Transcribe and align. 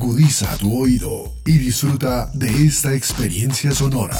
Agudiza 0.00 0.56
tu 0.58 0.80
oído 0.80 1.34
y 1.44 1.58
disfruta 1.58 2.30
de 2.32 2.66
esta 2.66 2.94
experiencia 2.94 3.72
sonora. 3.72 4.16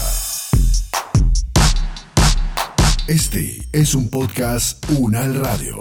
Este 3.07 3.63
es 3.71 3.95
un 3.95 4.09
podcast 4.09 4.85
Unal 4.91 5.37
Radio. 5.37 5.81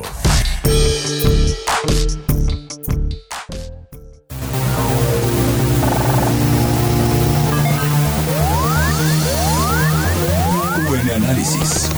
Buen 10.88 11.10
análisis. 11.10 11.90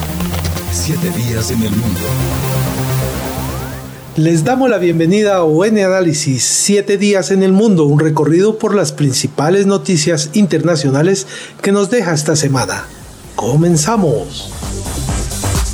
Siete 0.71 1.09
días 1.11 1.52
en 1.52 1.63
el 1.63 1.71
mundo. 1.71 3.29
Les 4.20 4.43
damos 4.43 4.70
la 4.70 4.79
bienvenida 4.79 5.38
a 5.38 5.45
UN 5.45 5.79
Análisis, 5.79 6.43
7 6.43 6.98
días 6.98 7.31
en 7.31 7.41
el 7.41 7.53
mundo, 7.53 7.85
un 7.85 8.02
recorrido 8.02 8.57
por 8.59 8.75
las 8.75 8.91
principales 8.91 9.66
noticias 9.66 10.31
internacionales 10.34 11.25
que 11.61 11.71
nos 11.71 11.89
deja 11.89 12.13
esta 12.13 12.35
semana. 12.35 12.84
Comenzamos. 13.38 14.52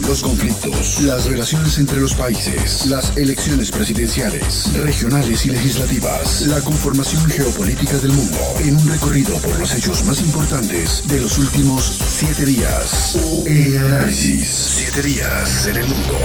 Los 0.07 0.21
conflictos, 0.21 1.01
las 1.01 1.25
relaciones 1.25 1.79
entre 1.79 1.99
los 1.99 2.13
países, 2.13 2.85
las 2.85 3.17
elecciones 3.17 3.71
presidenciales, 3.71 4.71
regionales 4.75 5.48
y 5.48 5.49
legislativas, 5.49 6.41
la 6.41 6.62
conformación 6.62 7.25
geopolítica 7.25 7.98
del 7.98 8.12
mundo, 8.12 8.37
en 8.59 8.77
un 8.77 8.87
recorrido 8.87 9.35
por 9.37 9.57
los 9.59 9.73
hechos 9.73 10.05
más 10.05 10.21
importantes 10.21 11.01
de 11.07 11.20
los 11.20 11.39
últimos 11.39 11.99
siete 12.07 12.45
días. 12.45 13.15
UN 13.15 13.77
Análisis, 13.79 14.48
siete 14.48 15.01
días 15.01 15.65
en 15.65 15.77
el 15.77 15.87
mundo. 15.87 16.20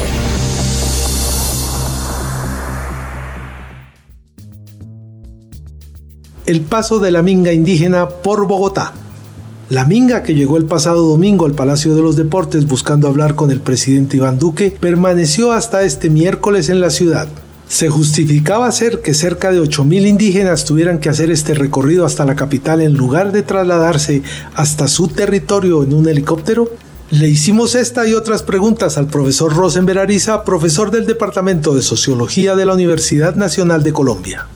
El 6.50 6.62
paso 6.62 6.98
de 6.98 7.12
la 7.12 7.22
minga 7.22 7.52
indígena 7.52 8.08
por 8.08 8.48
Bogotá. 8.48 8.92
La 9.68 9.84
minga 9.84 10.24
que 10.24 10.34
llegó 10.34 10.56
el 10.56 10.64
pasado 10.64 11.06
domingo 11.06 11.46
al 11.46 11.52
Palacio 11.52 11.94
de 11.94 12.02
los 12.02 12.16
Deportes 12.16 12.66
buscando 12.66 13.06
hablar 13.06 13.36
con 13.36 13.52
el 13.52 13.60
presidente 13.60 14.16
Iván 14.16 14.40
Duque 14.40 14.76
permaneció 14.80 15.52
hasta 15.52 15.84
este 15.84 16.10
miércoles 16.10 16.68
en 16.68 16.80
la 16.80 16.90
ciudad. 16.90 17.28
Se 17.68 17.88
justificaba 17.88 18.72
ser 18.72 19.00
que 19.00 19.14
cerca 19.14 19.52
de 19.52 19.60
8.000 19.60 20.08
indígenas 20.08 20.64
tuvieran 20.64 20.98
que 20.98 21.08
hacer 21.08 21.30
este 21.30 21.54
recorrido 21.54 22.04
hasta 22.04 22.24
la 22.24 22.34
capital 22.34 22.80
en 22.80 22.94
lugar 22.94 23.30
de 23.30 23.44
trasladarse 23.44 24.24
hasta 24.56 24.88
su 24.88 25.06
territorio 25.06 25.84
en 25.84 25.94
un 25.94 26.08
helicóptero. 26.08 26.68
Le 27.10 27.28
hicimos 27.28 27.76
esta 27.76 28.08
y 28.08 28.14
otras 28.14 28.42
preguntas 28.42 28.98
al 28.98 29.06
profesor 29.06 29.54
Rosenberg 29.54 30.00
Ariza, 30.00 30.42
profesor 30.42 30.90
del 30.90 31.06
Departamento 31.06 31.76
de 31.76 31.82
Sociología 31.82 32.56
de 32.56 32.66
la 32.66 32.74
Universidad 32.74 33.36
Nacional 33.36 33.84
de 33.84 33.92
Colombia 33.92 34.48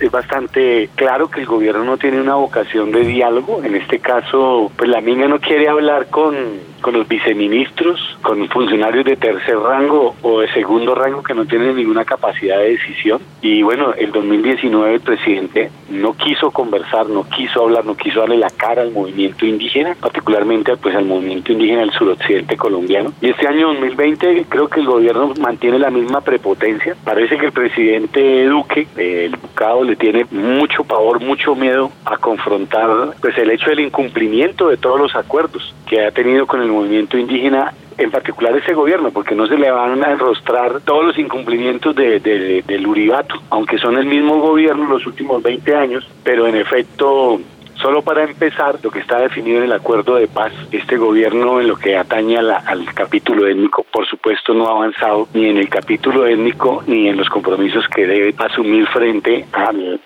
es 0.00 0.10
bastante 0.10 0.88
claro 0.94 1.30
que 1.30 1.40
el 1.40 1.46
gobierno 1.46 1.84
no 1.84 1.96
tiene 1.96 2.20
una 2.20 2.34
vocación 2.34 2.92
de 2.92 3.00
diálogo. 3.00 3.62
En 3.64 3.74
este 3.74 3.98
caso, 3.98 4.70
pues 4.76 4.88
la 4.88 5.00
minga 5.00 5.28
no 5.28 5.40
quiere 5.40 5.68
hablar 5.68 6.08
con 6.08 6.34
con 6.80 6.94
los 6.94 7.08
viceministros, 7.08 8.00
con 8.22 8.48
funcionarios 8.48 9.04
de 9.04 9.16
tercer 9.16 9.58
rango 9.58 10.14
o 10.22 10.40
de 10.40 10.52
segundo 10.52 10.94
rango 10.94 11.22
que 11.22 11.34
no 11.34 11.44
tienen 11.46 11.76
ninguna 11.76 12.04
capacidad 12.04 12.58
de 12.58 12.70
decisión. 12.70 13.20
Y 13.42 13.62
bueno, 13.62 13.92
el 13.94 14.12
2019 14.12 14.94
el 14.94 15.00
presidente 15.00 15.70
no 15.90 16.14
quiso 16.14 16.50
conversar, 16.50 17.08
no 17.08 17.24
quiso 17.24 17.64
hablar, 17.64 17.84
no 17.84 17.96
quiso 17.96 18.20
darle 18.20 18.38
la 18.38 18.50
cara 18.50 18.82
al 18.82 18.92
movimiento 18.92 19.46
indígena, 19.46 19.96
particularmente 20.00 20.76
pues 20.76 20.94
al 20.94 21.04
movimiento 21.04 21.52
indígena 21.52 21.80
del 21.80 21.92
suroccidente 21.92 22.56
colombiano. 22.56 23.12
Y 23.20 23.30
este 23.30 23.46
año 23.46 23.68
2020 23.68 24.46
creo 24.48 24.68
que 24.68 24.80
el 24.80 24.86
gobierno 24.86 25.32
mantiene 25.40 25.78
la 25.78 25.90
misma 25.90 26.20
prepotencia. 26.20 26.96
Parece 27.04 27.36
que 27.38 27.46
el 27.46 27.52
presidente 27.52 28.46
Duque, 28.46 28.86
el 28.96 29.32
Ducado, 29.32 29.84
le 29.88 29.96
tiene 29.96 30.26
mucho 30.30 30.84
pavor, 30.84 31.20
mucho 31.20 31.54
miedo 31.54 31.90
a 32.04 32.16
confrontar 32.18 33.14
pues 33.20 33.36
el 33.38 33.50
hecho 33.50 33.70
del 33.70 33.80
incumplimiento 33.80 34.68
de 34.68 34.76
todos 34.76 35.00
los 35.00 35.14
acuerdos 35.16 35.74
que 35.86 36.04
ha 36.04 36.10
tenido 36.10 36.46
con 36.46 36.60
el 36.60 36.68
movimiento 36.68 37.18
indígena 37.18 37.72
en 37.96 38.12
particular 38.12 38.56
ese 38.56 38.74
gobierno, 38.74 39.10
porque 39.10 39.34
no 39.34 39.48
se 39.48 39.58
le 39.58 39.70
van 39.72 40.04
a 40.04 40.12
enrostrar 40.12 40.80
todos 40.82 41.04
los 41.04 41.18
incumplimientos 41.18 41.96
de, 41.96 42.20
del 42.64 42.86
Uribato, 42.86 43.34
aunque 43.50 43.76
son 43.78 43.98
el 43.98 44.06
mismo 44.06 44.38
gobierno 44.40 44.86
los 44.86 45.04
últimos 45.04 45.42
20 45.42 45.74
años, 45.74 46.08
pero 46.22 46.46
en 46.46 46.54
efecto 46.54 47.40
Solo 47.80 48.02
para 48.02 48.24
empezar, 48.24 48.80
lo 48.82 48.90
que 48.90 48.98
está 48.98 49.20
definido 49.20 49.58
en 49.58 49.64
el 49.64 49.72
acuerdo 49.72 50.16
de 50.16 50.26
paz, 50.26 50.52
este 50.72 50.96
gobierno 50.96 51.60
en 51.60 51.68
lo 51.68 51.76
que 51.76 51.96
atañe 51.96 52.36
al 52.36 52.92
capítulo 52.92 53.46
étnico, 53.46 53.84
por 53.92 54.04
supuesto, 54.06 54.52
no 54.52 54.66
ha 54.66 54.72
avanzado 54.72 55.28
ni 55.32 55.46
en 55.46 55.58
el 55.58 55.68
capítulo 55.68 56.26
étnico 56.26 56.82
ni 56.88 57.08
en 57.08 57.16
los 57.16 57.28
compromisos 57.28 57.86
que 57.94 58.04
debe 58.04 58.34
asumir 58.36 58.86
frente 58.88 59.46
al, 59.52 60.00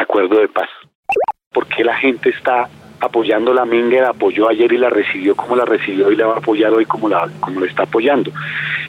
acuerdo 0.00 0.40
de 0.40 0.48
paz. 0.48 0.70
¿Por 1.52 1.66
qué 1.66 1.84
la 1.84 1.96
gente 1.96 2.30
está 2.30 2.66
apoyando 3.00 3.52
la 3.52 3.66
Minga, 3.66 4.00
la 4.00 4.08
apoyó 4.10 4.48
ayer 4.48 4.72
y 4.72 4.78
la 4.78 4.88
recibió 4.88 5.36
como 5.36 5.54
la 5.54 5.66
recibió 5.66 6.10
y 6.10 6.16
la 6.16 6.28
va 6.28 6.34
a 6.34 6.38
apoyar 6.38 6.72
hoy 6.72 6.86
como 6.86 7.08
la 7.08 7.28
como 7.40 7.60
lo 7.60 7.66
está 7.66 7.82
apoyando. 7.82 8.32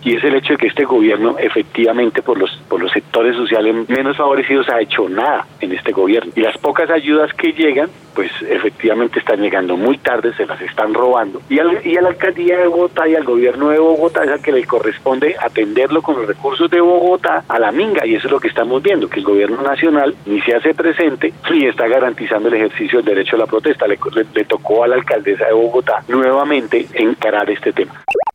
Y 0.04 0.16
es 0.16 0.24
el 0.24 0.36
hecho 0.36 0.54
de 0.54 0.58
que 0.58 0.68
este 0.68 0.86
gobierno 0.86 1.36
efectivamente 1.38 2.22
por 2.22 2.38
los 2.38 2.50
por 2.70 2.82
los 2.82 2.92
sectores 2.92 3.36
sociales 3.36 3.88
menos 3.90 4.18
favorecidos 4.18 4.70
ha 4.70 4.80
hecho 4.82 5.10
nada 5.10 5.46
en 5.60 5.74
este 5.74 5.92
gobierno. 5.92 6.32
Y 6.36 6.42
las 6.42 6.58
pocas 6.58 6.90
ayudas 6.90 7.34
que 7.34 7.54
llegan, 7.54 7.90
pues 8.16 8.32
efectivamente 8.42 9.20
están 9.20 9.42
llegando 9.42 9.78
muy 9.78 9.98
tarde, 9.98 10.34
se 10.36 10.46
las 10.46 10.62
están 10.62 10.94
robando. 10.94 11.42
Y, 11.50 11.60
al, 11.60 11.86
y 11.86 11.98
a 11.98 12.02
la 12.02 12.10
alcaldía 12.10 12.58
de 12.58 12.68
Bogotá 12.68 13.08
y 13.08 13.16
al 13.16 13.24
gobierno 13.24 13.70
de 13.70 13.80
Bogotá 13.80 14.24
es 14.24 14.32
a 14.32 14.42
que 14.42 14.52
le 14.52 14.66
corresponde 14.66 15.36
atenderlo 15.40 16.02
con 16.02 16.16
los 16.16 16.28
recursos 16.28 16.70
de 16.70 16.82
Bogotá 16.82 17.44
a 17.48 17.60
la 17.60 17.72
Minga. 17.72 18.06
Y 18.06 18.16
eso 18.16 18.28
es 18.28 18.32
lo 18.32 18.40
que 18.40 18.48
estamos 18.48 18.82
viendo, 18.82 19.10
que 19.10 19.20
el 19.20 19.26
gobierno 19.26 19.62
nacional 19.62 20.16
ni 20.26 20.42
se 20.42 20.56
hace 20.56 20.74
presente 20.74 21.34
ni 21.52 21.66
está 21.66 21.88
garantizando 21.88 22.50
el 22.50 22.56
ejercicio 22.56 23.00
del 23.00 23.16
derecho 23.16 23.36
a 23.36 23.40
la 23.40 23.46
protesta. 23.46 23.88
Le 23.88 23.98
le, 24.34 24.46
tocó 24.46 24.84
a 24.84 24.88
la 24.88 24.96
alcaldesa 24.96 25.46
de 25.46 25.54
Bogotá 25.54 26.04
nuevamente 26.08 26.88
encarar 26.94 27.50
este 27.50 27.72
tema. 27.74 27.94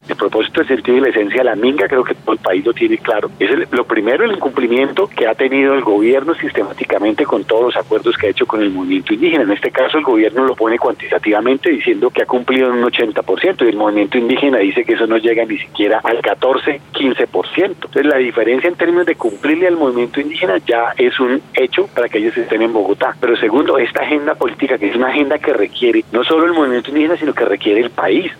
El 0.08 0.16
propósito, 0.16 0.60
el 0.60 0.68
sentido 0.68 1.00
la 1.00 1.08
esencia 1.08 1.38
de 1.38 1.44
la 1.44 1.56
minga, 1.56 1.88
creo 1.88 2.04
que 2.04 2.14
todo 2.14 2.32
el 2.32 2.38
país 2.38 2.64
lo 2.64 2.72
tiene 2.72 2.98
claro. 2.98 3.30
Es 3.38 3.50
lo 3.70 3.84
primero, 3.84 4.24
el 4.24 4.32
incumplimiento 4.32 5.08
que 5.08 5.26
ha 5.26 5.34
tenido 5.34 5.74
el 5.74 5.82
gobierno 5.82 6.34
sistemáticamente 6.34 7.24
con 7.24 7.44
todos 7.44 7.74
los 7.74 7.76
acuerdos 7.76 8.16
que 8.16 8.26
ha 8.26 8.30
hecho 8.30 8.46
con 8.46 8.60
el 8.60 8.70
movimiento 8.70 9.14
indígena. 9.14 9.44
En 9.44 9.52
este 9.52 9.70
caso, 9.70 9.98
el 9.98 10.04
gobierno 10.04 10.44
lo 10.44 10.54
pone 10.54 10.78
cuantitativamente 10.78 11.70
diciendo 11.70 12.10
que 12.10 12.22
ha 12.22 12.26
cumplido 12.26 12.70
un 12.70 12.82
80% 12.82 13.64
y 13.64 13.68
el 13.68 13.76
movimiento 13.76 14.18
indígena 14.18 14.58
dice 14.58 14.84
que 14.84 14.94
eso 14.94 15.06
no 15.06 15.16
llega 15.16 15.44
ni 15.44 15.58
siquiera 15.58 16.00
al 16.02 16.20
14, 16.20 16.80
15%. 16.92 17.56
Entonces, 17.56 18.06
la 18.06 18.16
diferencia 18.18 18.68
en 18.68 18.76
términos 18.76 19.06
de 19.06 19.14
cumplirle 19.14 19.68
al 19.68 19.76
movimiento 19.76 20.20
indígena 20.20 20.58
ya 20.66 20.92
es 20.96 21.18
un 21.18 21.40
hecho 21.54 21.86
para 21.94 22.08
que 22.08 22.18
ellos 22.18 22.36
estén 22.36 22.62
en 22.62 22.72
Bogotá. 22.72 23.16
Pero 23.20 23.36
segundo, 23.36 23.78
esta 23.78 24.02
agenda 24.02 24.34
política, 24.34 24.78
que 24.78 24.88
es 24.88 24.96
una 24.96 25.08
agenda 25.08 25.38
que 25.38 25.52
requiere 25.52 26.04
no 26.12 26.24
solo 26.24 26.46
el 26.46 26.52
movimiento 26.52 26.90
indígena, 26.90 27.16
sino 27.16 27.32
que 27.32 27.44
requiere 27.44 27.80
el 27.80 27.90
país, 27.90 28.30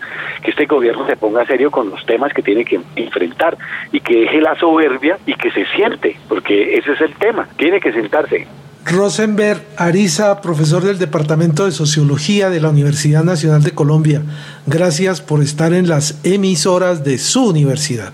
que 0.43 0.51
este 0.51 0.65
gobierno 0.65 1.05
se 1.07 1.15
ponga 1.15 1.41
a 1.41 1.45
serio 1.55 1.71
con 1.71 1.89
los 1.89 2.05
temas 2.05 2.33
que 2.33 2.41
tiene 2.41 2.65
que 2.65 2.81
enfrentar 2.97 3.57
y 3.93 4.01
que 4.01 4.21
deje 4.21 4.41
la 4.41 4.59
soberbia 4.59 5.17
y 5.25 5.35
que 5.35 5.51
se 5.51 5.65
siente, 5.75 6.17
porque 6.27 6.75
ese 6.77 6.91
es 6.91 7.01
el 7.01 7.15
tema, 7.15 7.47
tiene 7.57 7.79
que 7.79 7.93
sentarse. 7.93 8.45
Rosenberg 8.85 9.63
Ariza, 9.77 10.41
profesor 10.41 10.83
del 10.83 10.99
Departamento 10.99 11.65
de 11.65 11.71
Sociología 11.71 12.49
de 12.49 12.59
la 12.59 12.69
Universidad 12.69 13.23
Nacional 13.23 13.63
de 13.63 13.71
Colombia, 13.71 14.21
gracias 14.67 15.21
por 15.21 15.41
estar 15.41 15.73
en 15.73 15.87
las 15.87 16.19
emisoras 16.25 17.03
de 17.05 17.17
su 17.17 17.47
universidad. 17.47 18.13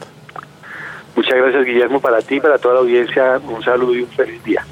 Muchas 1.15 1.33
gracias 1.35 1.65
Guillermo, 1.65 1.99
para 1.99 2.21
ti, 2.21 2.39
para 2.39 2.59
toda 2.59 2.75
la 2.75 2.79
audiencia, 2.81 3.41
un 3.43 3.63
saludo 3.63 3.95
y 3.95 4.01
un 4.03 4.07
feliz 4.09 4.43
día. 4.43 4.63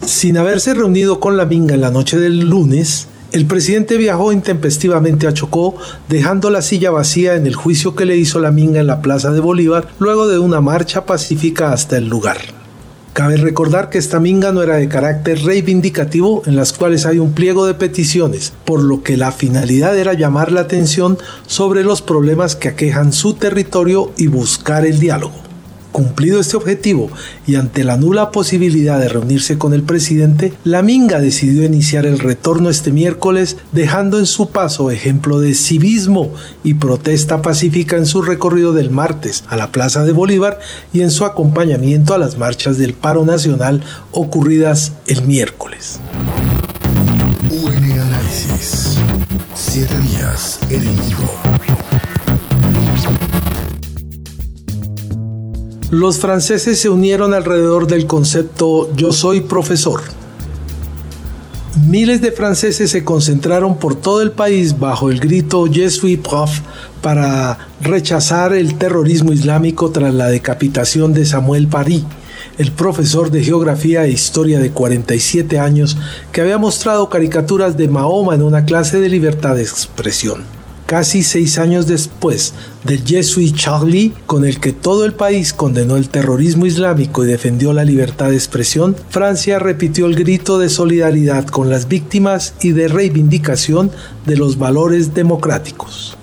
Sin 0.00 0.36
haberse 0.36 0.74
reunido 0.74 1.20
con 1.20 1.36
la 1.36 1.46
Minga 1.46 1.74
en 1.74 1.80
la 1.80 1.90
noche 1.90 2.18
del 2.18 2.40
lunes, 2.50 3.08
el 3.32 3.46
presidente 3.46 3.96
viajó 3.96 4.32
intempestivamente 4.32 5.26
a 5.26 5.32
Chocó, 5.32 5.74
dejando 6.08 6.50
la 6.50 6.62
silla 6.62 6.90
vacía 6.90 7.34
en 7.34 7.46
el 7.46 7.54
juicio 7.54 7.94
que 7.94 8.04
le 8.04 8.16
hizo 8.16 8.38
la 8.38 8.50
Minga 8.50 8.80
en 8.80 8.86
la 8.86 9.00
Plaza 9.00 9.32
de 9.32 9.40
Bolívar 9.40 9.88
luego 9.98 10.28
de 10.28 10.38
una 10.38 10.60
marcha 10.60 11.06
pacífica 11.06 11.72
hasta 11.72 11.96
el 11.96 12.08
lugar. 12.08 12.38
Cabe 13.12 13.36
recordar 13.36 13.90
que 13.90 13.98
esta 13.98 14.20
minga 14.20 14.52
no 14.52 14.62
era 14.62 14.76
de 14.76 14.88
carácter 14.88 15.42
reivindicativo, 15.42 16.42
en 16.46 16.56
las 16.56 16.72
cuales 16.72 17.04
hay 17.04 17.18
un 17.18 17.32
pliego 17.32 17.66
de 17.66 17.74
peticiones, 17.74 18.54
por 18.64 18.82
lo 18.82 19.02
que 19.02 19.18
la 19.18 19.32
finalidad 19.32 19.98
era 19.98 20.14
llamar 20.14 20.50
la 20.50 20.62
atención 20.62 21.18
sobre 21.46 21.84
los 21.84 22.00
problemas 22.00 22.56
que 22.56 22.68
aquejan 22.68 23.12
su 23.12 23.34
territorio 23.34 24.12
y 24.16 24.28
buscar 24.28 24.86
el 24.86 24.98
diálogo. 24.98 25.51
Cumplido 25.92 26.40
este 26.40 26.56
objetivo 26.56 27.10
y 27.46 27.56
ante 27.56 27.84
la 27.84 27.98
nula 27.98 28.30
posibilidad 28.30 28.98
de 28.98 29.08
reunirse 29.08 29.58
con 29.58 29.74
el 29.74 29.82
presidente, 29.82 30.54
la 30.64 30.82
Minga 30.82 31.20
decidió 31.20 31.64
iniciar 31.64 32.06
el 32.06 32.18
retorno 32.18 32.70
este 32.70 32.90
miércoles, 32.90 33.58
dejando 33.72 34.18
en 34.18 34.26
su 34.26 34.48
paso 34.48 34.90
ejemplo 34.90 35.38
de 35.38 35.54
civismo 35.54 36.32
y 36.64 36.74
protesta 36.74 37.42
pacífica 37.42 37.96
en 37.96 38.06
su 38.06 38.22
recorrido 38.22 38.72
del 38.72 38.90
martes 38.90 39.44
a 39.48 39.56
la 39.56 39.70
Plaza 39.70 40.04
de 40.04 40.12
Bolívar 40.12 40.58
y 40.92 41.02
en 41.02 41.10
su 41.10 41.24
acompañamiento 41.24 42.14
a 42.14 42.18
las 42.18 42.38
marchas 42.38 42.78
del 42.78 42.94
paro 42.94 43.24
nacional 43.24 43.82
ocurridas 44.12 44.92
el 45.06 45.22
miércoles. 45.22 46.00
UN 47.50 48.00
Análisis. 48.00 48.96
Siete 49.54 49.96
días 49.98 50.58
los 55.92 56.18
franceses 56.18 56.80
se 56.80 56.88
unieron 56.88 57.34
alrededor 57.34 57.86
del 57.86 58.06
concepto 58.06 58.90
yo 58.96 59.12
soy 59.12 59.42
profesor. 59.42 60.00
Miles 61.86 62.22
de 62.22 62.32
franceses 62.32 62.90
se 62.90 63.04
concentraron 63.04 63.76
por 63.76 63.94
todo 63.94 64.22
el 64.22 64.30
país 64.30 64.78
bajo 64.78 65.10
el 65.10 65.20
grito 65.20 65.66
Je 65.66 65.90
suis 65.90 66.18
prof 66.18 66.60
para 67.02 67.58
rechazar 67.82 68.54
el 68.54 68.78
terrorismo 68.78 69.34
islámico 69.34 69.90
tras 69.90 70.14
la 70.14 70.28
decapitación 70.28 71.12
de 71.12 71.26
Samuel 71.26 71.68
Paris, 71.68 72.04
el 72.56 72.72
profesor 72.72 73.30
de 73.30 73.44
geografía 73.44 74.06
e 74.06 74.12
historia 74.12 74.60
de 74.60 74.70
47 74.70 75.58
años 75.58 75.98
que 76.32 76.40
había 76.40 76.56
mostrado 76.56 77.10
caricaturas 77.10 77.76
de 77.76 77.88
Mahoma 77.88 78.34
en 78.34 78.40
una 78.40 78.64
clase 78.64 78.98
de 78.98 79.10
libertad 79.10 79.56
de 79.56 79.62
expresión 79.62 80.61
casi 80.92 81.22
seis 81.22 81.58
años 81.58 81.86
después 81.86 82.52
del 82.84 83.02
Jesuit 83.02 83.56
Charlie, 83.56 84.12
con 84.26 84.44
el 84.44 84.60
que 84.60 84.74
todo 84.74 85.06
el 85.06 85.14
país 85.14 85.54
condenó 85.54 85.96
el 85.96 86.10
terrorismo 86.10 86.66
islámico 86.66 87.24
y 87.24 87.28
defendió 87.28 87.72
la 87.72 87.82
libertad 87.82 88.28
de 88.28 88.34
expresión, 88.34 88.94
Francia 89.08 89.58
repitió 89.58 90.04
el 90.04 90.14
grito 90.14 90.58
de 90.58 90.68
solidaridad 90.68 91.46
con 91.46 91.70
las 91.70 91.88
víctimas 91.88 92.52
y 92.60 92.72
de 92.72 92.88
reivindicación 92.88 93.90
de 94.26 94.36
los 94.36 94.58
valores 94.58 95.14
democráticos. 95.14 96.18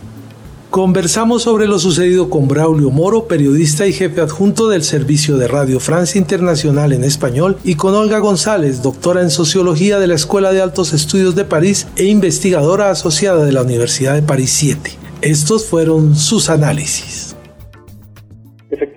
Conversamos 0.70 1.42
sobre 1.42 1.66
lo 1.66 1.80
sucedido 1.80 2.30
con 2.30 2.48
Braulio 2.48 2.92
Moro, 2.92 3.28
periodista 3.28 3.88
y 3.88 3.94
jefe 3.94 4.22
adjunto 4.22 4.70
del 4.70 4.84
servicio 4.84 5.38
de 5.38 5.48
Radio 5.48 5.80
Francia 5.80 6.20
Internacional 6.20 6.94
en 6.94 7.04
español, 7.04 7.58
y 7.64 7.74
con 7.74 7.96
Olga 7.96 8.20
González, 8.20 8.84
doctora 8.84 9.24
en 9.24 9.32
sociología 9.32 9.98
de 9.98 10.06
la 10.06 10.14
Escuela 10.14 10.54
de 10.54 10.62
Altos 10.62 10.94
Estudios 10.94 11.34
de 11.34 11.44
París 11.44 11.88
e 11.96 12.06
investigadora 12.06 12.92
asociada 12.92 13.46
de 13.46 13.52
la 13.52 13.64
Universidad 13.64 14.14
de 14.14 14.22
París 14.22 14.52
7. 14.52 14.92
Estos 15.22 15.66
fueron 15.66 16.16
sus 16.16 16.52
análisis. 16.52 17.36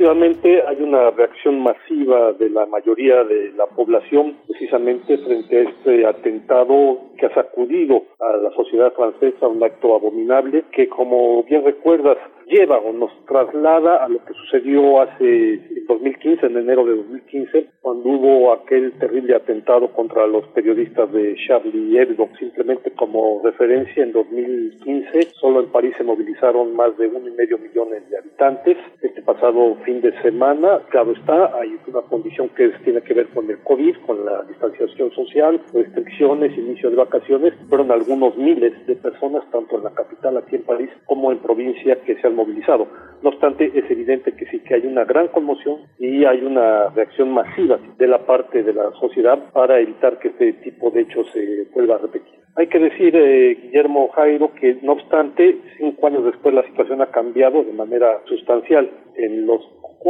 Efectivamente, 0.03 0.61
hay 0.67 0.83
una 0.83 1.11
reacción 1.11 1.61
masiva 1.61 2.33
de 2.33 2.51
la 2.51 2.67
mayoría 2.67 3.23
de 3.23 3.53
la 3.53 3.67
población 3.67 4.37
precisamente 4.49 5.17
frente 5.19 5.59
a 5.59 5.63
este 5.63 6.05
atentado 6.05 6.99
que 7.17 7.27
ha 7.27 7.35
sacudido 7.35 8.03
a 8.19 8.37
la 8.39 8.51
sociedad 8.51 8.93
francesa, 8.95 9.47
un 9.47 9.63
acto 9.63 9.95
abominable 9.95 10.65
que, 10.73 10.89
como 10.89 11.45
bien 11.45 11.65
recuerdas, 11.65 12.19
lleva 12.53 12.79
o 12.79 12.93
nos 12.93 13.11
traslada 13.25 14.05
a 14.05 14.09
lo 14.09 14.23
que 14.25 14.35
sucedió 14.35 15.01
hace 15.01 15.61
2015, 15.89 16.47
en 16.47 16.57
enero 16.59 16.85
de 16.85 16.97
2015, 16.97 17.67
cuando 17.81 18.09
hubo 18.09 18.53
aquel 18.53 18.93
terrible 18.99 19.35
atentado 19.35 19.89
contra 19.93 20.27
los 20.27 20.47
periodistas 20.49 21.11
de 21.13 21.35
Charlie 21.47 21.99
Hebdo. 21.99 22.29
Simplemente 22.39 22.91
como 22.93 23.41
referencia, 23.43 24.03
en 24.03 24.13
2015 24.13 25.33
solo 25.41 25.61
en 25.61 25.71
París 25.71 25.95
se 25.97 26.05
movilizaron 26.05 26.77
más 26.77 26.97
de 26.99 27.09
un 27.09 27.27
y 27.27 27.31
medio 27.31 27.59
millones 27.59 28.09
de 28.11 28.19
habitantes. 28.19 28.77
Este 29.01 29.23
pasado 29.23 29.77
fin 29.85 30.01
de 30.01 30.13
semana, 30.23 30.81
claro 30.91 31.13
está, 31.13 31.59
hay 31.59 31.77
una 31.87 32.03
condición 32.03 32.49
que 32.51 32.69
tiene 32.85 33.01
que 33.03 33.15
ver 33.15 33.29
con 33.29 33.51
el 33.51 33.59
COVID, 33.59 33.97
con 34.07 34.25
la 34.25 34.43
distanciación 34.43 35.11
social, 35.13 35.61
restricciones, 35.73 36.57
inicio 36.57 36.91
de 36.91 36.97
vacaciones, 36.97 37.55
fueron 37.69 37.91
algunos 37.91 38.37
miles 38.37 38.73
de 38.87 38.97
personas, 38.97 39.45
tanto 39.51 39.79
en 39.79 39.85
la 39.85 39.91
capital, 39.91 40.37
aquí 40.37 40.57
en 40.57 40.63
París, 40.63 40.91
como 41.07 41.33
en 41.33 41.39
provincia, 41.39 41.97
que 42.03 42.17
se 42.17 42.27
han 42.27 42.37
movilizado. 42.43 42.89
No 43.23 43.31
obstante, 43.31 43.71
es 43.73 43.89
evidente 43.89 44.33
que 44.33 44.47
sí 44.47 44.59
que 44.61 44.75
hay 44.75 44.87
una 44.87 45.05
gran 45.05 45.29
conmoción 45.29 45.83
y 45.99 46.25
hay 46.25 46.45
una 46.45 46.89
reacción 46.89 47.31
masiva 47.33 47.79
de 47.97 48.09
la 48.09 48.19
parte 48.27 48.65
de 48.65 48.73
la 48.73 48.91
sociedad 49.01 49.39
para 49.53 49.79
evitar 49.79 50.19
que 50.19 50.29
este 50.29 50.53
tipo 50.55 50.91
de 50.91 51.03
hechos 51.03 51.27
se 51.33 51.69
vuelva 51.73 51.97
a 51.97 51.99
repetir. 51.99 52.43
Hay 52.57 52.67
que 52.67 52.81
decir, 52.81 53.17
eh, 53.17 53.57
Guillermo 53.63 54.09
Jairo, 54.09 54.53
que 54.55 54.77
no 54.83 54.93
obstante, 54.93 55.57
cinco 55.79 56.07
años 56.07 56.25
después 56.25 56.55
la 56.55 56.65
situación 56.65 57.01
ha 57.01 57.11
cambiado 57.11 57.63
de 57.63 57.73
manera 57.73 58.21
sustancial. 58.27 58.91
En 59.17 59.47
los 59.47 59.63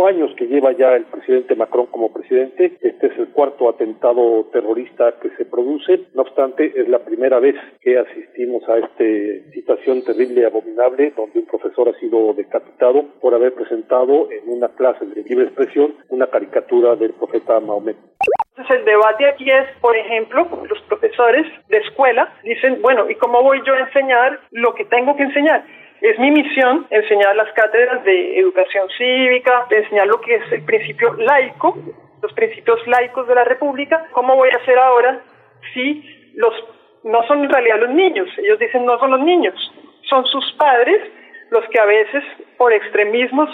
años 0.07 0.31
que 0.37 0.47
lleva 0.47 0.73
ya 0.73 0.97
el 0.97 1.05
presidente 1.05 1.55
Macron 1.55 1.87
como 1.87 2.13
presidente. 2.13 2.79
Este 2.81 3.07
es 3.07 3.19
el 3.19 3.29
cuarto 3.29 3.69
atentado 3.69 4.47
terrorista 4.53 5.15
que 5.21 5.31
se 5.37 5.45
produce. 5.45 6.07
No 6.15 6.23
obstante, 6.23 6.73
es 6.75 6.89
la 6.89 7.01
primera 7.01 7.39
vez 7.39 7.55
que 7.81 7.99
asistimos 7.99 8.67
a 8.69 8.79
esta 8.79 9.53
situación 9.53 10.03
terrible 10.03 10.41
y 10.41 10.45
abominable 10.45 11.13
donde 11.17 11.41
un 11.41 11.47
profesor 11.47 11.89
ha 11.89 12.01
sido 12.01 12.33
decapitado 12.33 13.05
por 13.21 13.35
haber 13.35 13.53
presentado 13.55 14.29
en 14.31 14.49
una 14.49 14.69
clase 14.71 15.05
de 15.05 15.23
libre 15.23 15.45
expresión 15.45 15.95
una 16.09 16.27
caricatura 16.29 16.97
del 16.97 17.13
profeta 17.13 17.61
Mahomet. 17.61 17.97
Entonces 18.57 18.79
el 18.79 18.85
debate 18.85 19.27
aquí 19.27 19.51
es, 19.51 19.67
por 19.81 19.97
ejemplo, 19.97 20.47
los 20.69 20.81
profesores 20.83 21.47
de 21.69 21.79
escuela 21.79 22.35
dicen, 22.43 22.81
bueno, 22.83 23.09
¿y 23.09 23.15
cómo 23.17 23.43
voy 23.43 23.61
yo 23.67 23.75
a 23.75 23.81
enseñar 23.81 24.41
lo 24.51 24.75
que 24.75 24.85
tengo 24.85 25.17
que 25.17 25.23
enseñar? 25.23 25.65
Es 26.03 26.19
mi 26.19 26.33
misión 26.33 26.85
enseñar 26.91 27.37
las 27.37 27.53
cátedras 27.53 28.03
de 28.03 28.37
educación 28.41 28.89
cívica, 28.99 29.67
de 29.71 29.79
enseñar 29.79 30.09
lo 30.09 30.21
que 30.21 30.35
es 30.35 30.53
el 30.53 30.65
principio 30.65 31.15
laico, 31.15 31.79
los 32.21 32.33
principios 32.33 32.85
laicos 32.89 33.29
de 33.29 33.37
la 33.37 33.45
República. 33.45 34.09
¿Cómo 34.11 34.35
voy 34.35 34.51
a 34.51 34.61
hacer 34.61 34.77
ahora 34.79 35.21
si 35.73 36.33
los 36.35 36.53
no 37.05 37.25
son 37.29 37.45
en 37.45 37.51
realidad 37.51 37.79
los 37.79 37.91
niños? 37.91 38.29
Ellos 38.37 38.59
dicen 38.59 38.85
no 38.85 38.99
son 38.99 39.13
los 39.13 39.21
niños, 39.21 39.55
son 40.11 40.27
sus 40.27 40.53
padres 40.55 41.01
los 41.51 41.65
que 41.69 41.79
a 41.79 41.85
veces 41.85 42.25
por 42.59 42.73
extremismos 42.73 43.49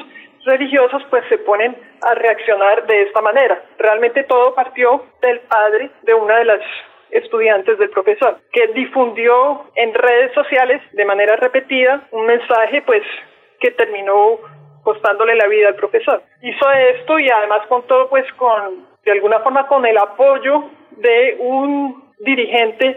religiosos 0.47 1.03
pues 1.11 1.25
se 1.29 1.37
ponen 1.37 1.77
a 2.01 2.15
reaccionar 2.15 2.87
de 2.87 3.03
esta 3.03 3.21
manera. 3.21 3.63
Realmente 3.77 4.25
todo 4.25 4.55
partió 4.55 5.05
del 5.21 5.41
padre 5.41 5.91
de 6.01 6.15
una 6.15 6.39
de 6.39 6.45
las 6.47 6.61
estudiantes 7.11 7.79
del 7.79 7.91
profesor, 7.91 8.39
que 8.53 8.69
difundió 8.69 9.67
en 9.75 9.95
redes 9.95 10.33
sociales 10.35 10.83
de 10.93 11.05
manera 11.05 11.37
repetida 11.37 12.07
un 12.13 12.27
mensaje 12.27 12.83
pues 12.83 13.03
que 13.61 13.71
terminó 13.73 14.39
costándole 14.83 15.35
la 15.35 15.47
vida 15.49 15.69
al 15.69 15.75
profesor. 15.75 16.23
Hizo 16.43 16.71
esto 16.71 17.19
y 17.19 17.29
además 17.29 17.67
contó 17.69 18.09
pues 18.09 18.25
con 18.35 18.87
de 19.05 19.13
alguna 19.13 19.41
forma 19.41 19.67
con 19.67 19.87
el 19.87 19.97
apoyo 19.97 20.65
de 20.91 21.37
un 21.39 22.13
dirigente 22.21 22.97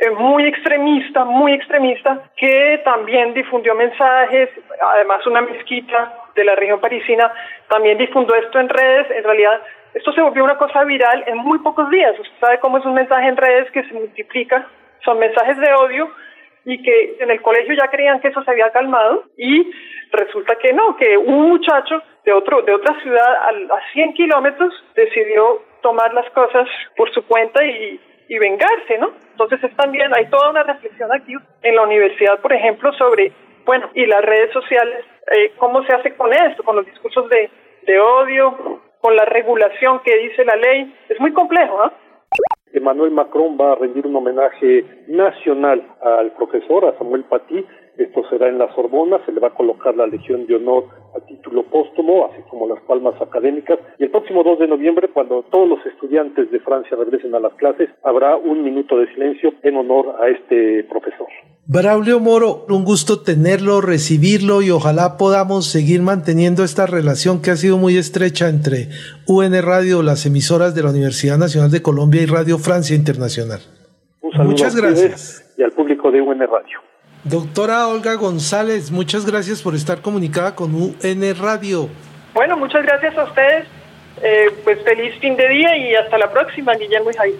eh, 0.00 0.10
muy 0.10 0.46
extremista, 0.46 1.24
muy 1.24 1.52
extremista, 1.52 2.30
que 2.36 2.80
también 2.84 3.34
difundió 3.34 3.74
mensajes, 3.74 4.48
además 4.80 5.26
una 5.26 5.42
mezquita 5.42 6.14
de 6.34 6.44
la 6.44 6.54
región 6.54 6.80
parisina 6.80 7.32
también 7.68 7.98
difundió 7.98 8.34
esto 8.36 8.58
en 8.58 8.68
redes, 8.68 9.10
en 9.10 9.24
realidad 9.24 9.60
esto 9.94 10.12
se 10.12 10.22
volvió 10.22 10.44
una 10.44 10.56
cosa 10.56 10.84
viral 10.84 11.24
en 11.26 11.38
muy 11.38 11.58
pocos 11.58 11.90
días. 11.90 12.18
Usted 12.18 12.38
sabe 12.40 12.60
cómo 12.60 12.78
es 12.78 12.84
un 12.84 12.94
mensaje 12.94 13.28
en 13.28 13.36
redes 13.36 13.70
que 13.72 13.84
se 13.84 13.94
multiplica. 13.94 14.66
Son 15.04 15.18
mensajes 15.18 15.58
de 15.58 15.72
odio 15.74 16.10
y 16.64 16.82
que 16.82 17.16
en 17.20 17.30
el 17.30 17.42
colegio 17.42 17.74
ya 17.74 17.88
creían 17.88 18.20
que 18.20 18.28
eso 18.28 18.42
se 18.44 18.50
había 18.50 18.70
calmado 18.70 19.24
y 19.36 19.70
resulta 20.12 20.54
que 20.56 20.72
no, 20.72 20.96
que 20.96 21.16
un 21.16 21.48
muchacho 21.48 22.02
de 22.24 22.32
otro 22.32 22.62
de 22.62 22.74
otra 22.74 23.00
ciudad 23.02 23.34
a, 23.34 23.48
a 23.48 23.92
100 23.92 24.14
kilómetros 24.14 24.72
decidió 24.94 25.62
tomar 25.82 26.14
las 26.14 26.30
cosas 26.30 26.68
por 26.96 27.12
su 27.12 27.26
cuenta 27.26 27.64
y, 27.64 28.00
y 28.28 28.38
vengarse, 28.38 28.98
¿no? 28.98 29.12
Entonces 29.32 29.62
es 29.64 29.76
también, 29.76 30.14
hay 30.14 30.26
toda 30.30 30.50
una 30.50 30.62
reflexión 30.62 31.12
aquí 31.12 31.34
en 31.62 31.76
la 31.76 31.82
universidad, 31.82 32.40
por 32.40 32.52
ejemplo, 32.52 32.92
sobre, 32.94 33.32
bueno, 33.64 33.90
y 33.94 34.06
las 34.06 34.22
redes 34.22 34.52
sociales, 34.52 35.04
eh, 35.36 35.52
cómo 35.58 35.82
se 35.84 35.92
hace 35.92 36.14
con 36.14 36.32
esto, 36.32 36.62
con 36.62 36.76
los 36.76 36.86
discursos 36.86 37.28
de, 37.28 37.50
de 37.82 38.00
odio, 38.00 38.80
con 39.02 39.14
la 39.16 39.26
regulación 39.26 40.00
que 40.04 40.16
dice 40.16 40.44
la 40.44 40.56
ley. 40.56 40.94
Es 41.10 41.20
muy 41.20 41.32
complejo, 41.32 41.76
¿no? 41.76 41.92
Emmanuel 42.72 43.10
Macron 43.10 43.58
va 43.60 43.72
a 43.72 43.74
rendir 43.74 44.06
un 44.06 44.16
homenaje 44.16 44.84
nacional 45.08 45.82
al 46.00 46.32
profesor, 46.32 46.86
a 46.86 46.96
Samuel 46.96 47.24
Paty. 47.24 47.66
Esto 48.02 48.22
será 48.28 48.48
en 48.48 48.58
la 48.58 48.72
Sorbona, 48.74 49.24
se 49.24 49.32
le 49.32 49.40
va 49.40 49.48
a 49.48 49.54
colocar 49.54 49.94
la 49.94 50.06
Legión 50.06 50.46
de 50.46 50.56
Honor 50.56 50.84
a 51.14 51.20
título 51.20 51.62
póstumo, 51.64 52.26
así 52.26 52.42
como 52.50 52.66
las 52.66 52.82
palmas 52.82 53.14
académicas. 53.20 53.78
Y 53.98 54.04
el 54.04 54.10
próximo 54.10 54.42
2 54.42 54.58
de 54.58 54.68
noviembre, 54.68 55.08
cuando 55.08 55.44
todos 55.44 55.68
los 55.68 55.86
estudiantes 55.86 56.50
de 56.50 56.58
Francia 56.60 56.96
regresen 56.96 57.34
a 57.34 57.40
las 57.40 57.54
clases, 57.54 57.90
habrá 58.02 58.36
un 58.36 58.64
minuto 58.64 58.98
de 58.98 59.06
silencio 59.14 59.52
en 59.62 59.76
honor 59.76 60.16
a 60.20 60.28
este 60.28 60.84
profesor. 60.84 61.28
Braulio 61.66 62.18
Moro, 62.18 62.66
un 62.68 62.84
gusto 62.84 63.22
tenerlo, 63.22 63.80
recibirlo 63.80 64.62
y 64.62 64.70
ojalá 64.70 65.16
podamos 65.16 65.70
seguir 65.70 66.02
manteniendo 66.02 66.64
esta 66.64 66.86
relación 66.86 67.40
que 67.40 67.52
ha 67.52 67.56
sido 67.56 67.78
muy 67.78 67.96
estrecha 67.96 68.48
entre 68.48 68.88
UN 69.28 69.62
Radio, 69.62 70.02
las 70.02 70.26
emisoras 70.26 70.74
de 70.74 70.82
la 70.82 70.90
Universidad 70.90 71.38
Nacional 71.38 71.70
de 71.70 71.80
Colombia 71.80 72.20
y 72.20 72.26
Radio 72.26 72.58
Francia 72.58 72.96
Internacional. 72.96 73.60
muchas 74.44 74.74
gracias. 74.74 75.54
Y 75.56 75.62
al 75.62 75.70
público 75.70 76.10
de 76.10 76.20
UN 76.20 76.40
Radio. 76.40 76.91
Doctora 77.24 77.86
Olga 77.86 78.14
González, 78.14 78.90
muchas 78.90 79.24
gracias 79.24 79.62
por 79.62 79.76
estar 79.76 80.00
comunicada 80.00 80.56
con 80.56 80.74
UN 80.74 81.34
Radio. 81.38 81.88
Bueno, 82.34 82.56
muchas 82.56 82.82
gracias 82.82 83.16
a 83.16 83.24
ustedes. 83.24 83.66
Eh, 84.20 84.50
pues 84.64 84.82
feliz 84.82 85.14
fin 85.20 85.36
de 85.36 85.48
día 85.48 85.76
y 85.76 85.94
hasta 85.94 86.18
la 86.18 86.32
próxima, 86.32 86.74
Guillermo 86.74 87.10
y 87.10 87.14
Jaime. 87.14 87.38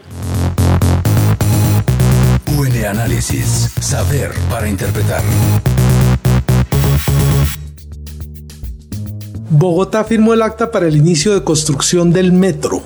UN 2.57 2.87
Análisis. 2.87 3.75
Saber 3.81 4.31
para 4.49 4.69
interpretar. 4.69 5.23
Bogotá 9.51 10.05
firmó 10.05 10.33
el 10.33 10.43
acta 10.43 10.71
para 10.71 10.87
el 10.87 10.97
inicio 10.97 11.35
de 11.35 11.43
construcción 11.43 12.13
del 12.13 12.33
metro. 12.33 12.83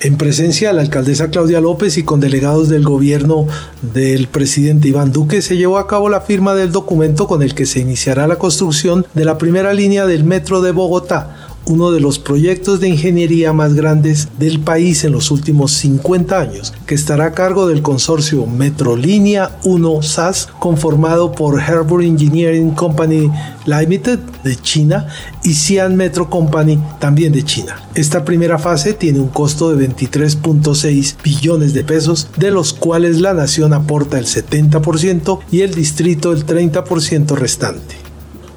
En 0.00 0.16
presencia 0.16 0.68
de 0.68 0.74
la 0.74 0.82
alcaldesa 0.82 1.28
Claudia 1.28 1.60
López 1.60 1.98
y 1.98 2.04
con 2.04 2.20
delegados 2.20 2.68
del 2.68 2.84
gobierno 2.84 3.48
del 3.82 4.28
presidente 4.28 4.86
Iván 4.86 5.10
Duque, 5.10 5.42
se 5.42 5.56
llevó 5.56 5.76
a 5.76 5.88
cabo 5.88 6.08
la 6.08 6.20
firma 6.20 6.54
del 6.54 6.70
documento 6.70 7.26
con 7.26 7.42
el 7.42 7.52
que 7.52 7.66
se 7.66 7.80
iniciará 7.80 8.28
la 8.28 8.36
construcción 8.36 9.04
de 9.14 9.24
la 9.24 9.38
primera 9.38 9.74
línea 9.74 10.06
del 10.06 10.22
metro 10.22 10.60
de 10.60 10.70
Bogotá, 10.70 11.47
uno 11.68 11.90
de 11.90 12.00
los 12.00 12.18
proyectos 12.18 12.80
de 12.80 12.88
ingeniería 12.88 13.52
más 13.52 13.74
grandes 13.74 14.28
del 14.38 14.60
país 14.60 15.04
en 15.04 15.12
los 15.12 15.30
últimos 15.30 15.72
50 15.72 16.40
años, 16.40 16.72
que 16.86 16.94
estará 16.94 17.26
a 17.26 17.32
cargo 17.32 17.68
del 17.68 17.82
consorcio 17.82 18.46
Metrolínea 18.46 19.58
1 19.64 20.02
SAS, 20.02 20.48
conformado 20.58 21.32
por 21.32 21.60
Herbert 21.60 22.02
Engineering 22.02 22.70
Company 22.70 23.30
Limited 23.66 24.18
de 24.42 24.56
China 24.56 25.06
y 25.44 25.54
Xi'an 25.54 25.94
Metro 25.94 26.30
Company 26.30 26.78
también 26.98 27.32
de 27.32 27.44
China. 27.44 27.76
Esta 27.94 28.24
primera 28.24 28.58
fase 28.58 28.94
tiene 28.94 29.20
un 29.20 29.28
costo 29.28 29.74
de 29.74 29.88
23.6 29.88 31.16
billones 31.22 31.74
de 31.74 31.84
pesos, 31.84 32.28
de 32.36 32.50
los 32.50 32.72
cuales 32.72 33.20
la 33.20 33.34
nación 33.34 33.74
aporta 33.74 34.18
el 34.18 34.26
70% 34.26 35.40
y 35.50 35.60
el 35.60 35.74
distrito 35.74 36.32
el 36.32 36.46
30% 36.46 37.36
restante. 37.36 38.07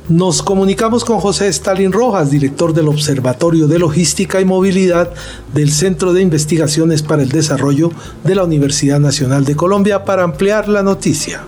Nos 0.10 0.42
comunicamos 0.42 1.06
con 1.06 1.20
José 1.20 1.48
Stalin 1.48 1.94
Rojas, 1.94 2.32
director 2.32 2.74
del 2.74 2.88
Observatorio 2.88 3.68
de 3.68 3.78
Logística 3.78 4.42
y 4.42 4.46
Movilidad 4.46 5.14
del 5.54 5.70
Centro 5.70 6.12
de 6.12 6.24
Investigaciones 6.24 7.04
para 7.04 7.22
el 7.22 7.30
Desarrollo 7.30 7.90
de 8.26 8.36
la 8.36 8.44
Universidad 8.44 9.00
Nacional 9.00 9.46
de 9.46 9.56
Colombia, 9.56 10.04
para 10.04 10.24
ampliar 10.24 10.68
la 10.68 10.82
noticia. 10.82 11.42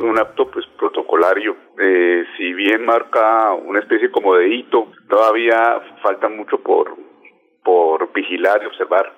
Un 0.00 0.18
acto 0.18 0.50
pues, 0.50 0.66
protocolario, 0.76 1.56
eh, 1.78 2.24
si 2.36 2.52
bien 2.52 2.84
marca 2.84 3.52
una 3.54 3.78
especie 3.78 4.10
como 4.10 4.34
de 4.34 4.48
hito, 4.48 4.88
todavía 5.08 5.80
falta 6.02 6.28
mucho 6.28 6.58
por, 6.58 6.96
por 7.62 8.12
vigilar 8.12 8.60
y 8.62 8.66
observar. 8.66 9.12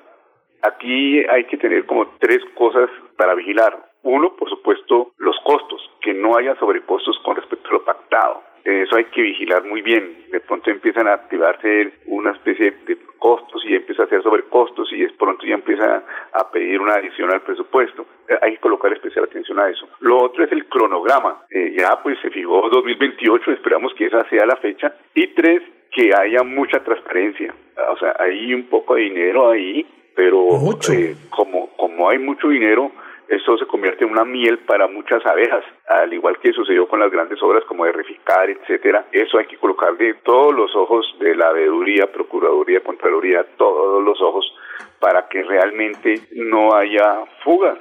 Aquí 0.62 1.24
hay 1.26 1.44
que 1.46 1.56
tener 1.56 1.86
como 1.86 2.06
tres 2.20 2.40
cosas 2.54 2.90
para 3.16 3.34
vigilar. 3.34 3.85
Uno, 4.06 4.36
por 4.36 4.48
supuesto, 4.48 5.12
los 5.18 5.36
costos, 5.40 5.90
que 6.00 6.14
no 6.14 6.36
haya 6.36 6.54
sobrecostos 6.60 7.18
con 7.24 7.34
respecto 7.34 7.68
a 7.68 7.72
lo 7.72 7.84
pactado. 7.84 8.42
Eso 8.62 8.96
hay 8.96 9.06
que 9.06 9.20
vigilar 9.20 9.64
muy 9.64 9.82
bien. 9.82 10.26
De 10.30 10.38
pronto 10.38 10.70
empiezan 10.70 11.08
a 11.08 11.14
activarse 11.14 11.92
una 12.06 12.30
especie 12.30 12.70
de 12.86 12.98
costos 13.18 13.64
y 13.64 13.74
empieza 13.74 14.02
a 14.02 14.06
hacer 14.06 14.22
sobrecostos 14.22 14.92
y 14.92 15.00
de 15.00 15.08
pronto 15.10 15.44
ya 15.44 15.54
empieza 15.54 16.04
a 16.32 16.50
pedir 16.52 16.80
una 16.80 16.94
adición 16.94 17.32
al 17.32 17.42
presupuesto. 17.42 18.06
Eh, 18.28 18.38
hay 18.42 18.52
que 18.52 18.60
colocar 18.60 18.92
especial 18.92 19.24
atención 19.24 19.58
a 19.58 19.70
eso. 19.70 19.88
Lo 19.98 20.18
otro 20.18 20.44
es 20.44 20.52
el 20.52 20.66
cronograma. 20.66 21.42
Eh, 21.50 21.74
ya 21.76 22.00
pues 22.00 22.16
se 22.22 22.30
fijó 22.30 22.68
2028, 22.70 23.50
esperamos 23.50 23.92
que 23.94 24.06
esa 24.06 24.28
sea 24.28 24.46
la 24.46 24.56
fecha. 24.56 24.94
Y 25.14 25.34
tres, 25.34 25.62
que 25.90 26.12
haya 26.16 26.44
mucha 26.44 26.78
transparencia. 26.84 27.52
O 27.92 27.98
sea, 27.98 28.14
hay 28.20 28.54
un 28.54 28.68
poco 28.68 28.94
de 28.94 29.02
dinero 29.02 29.50
ahí, 29.50 29.84
pero 30.14 30.46
eh, 30.92 31.16
como, 31.30 31.70
como 31.76 32.08
hay 32.08 32.18
mucho 32.18 32.48
dinero, 32.48 32.92
esto 33.28 33.58
se 33.58 33.66
convierte 33.66 34.04
en 34.04 34.12
una 34.12 34.24
miel 34.24 34.58
para 34.58 34.86
muchas 34.86 35.24
abejas, 35.26 35.64
al 35.88 36.12
igual 36.12 36.38
que 36.38 36.52
sucedió 36.52 36.86
con 36.86 37.00
las 37.00 37.10
grandes 37.10 37.42
obras 37.42 37.64
como 37.64 37.84
de 37.84 37.92
Reficar, 37.92 38.48
etcétera. 38.48 39.06
Eso 39.10 39.38
hay 39.38 39.46
que 39.46 39.56
colocarle 39.56 40.14
todos 40.24 40.54
los 40.54 40.74
ojos 40.76 41.06
de 41.18 41.34
la 41.34 41.52
veeduría, 41.52 42.12
procuraduría, 42.12 42.80
contraloría, 42.80 43.44
todos 43.56 44.02
los 44.04 44.20
ojos 44.20 44.52
para 45.00 45.28
que 45.28 45.42
realmente 45.42 46.20
no 46.32 46.74
haya 46.74 47.24
fugas, 47.42 47.78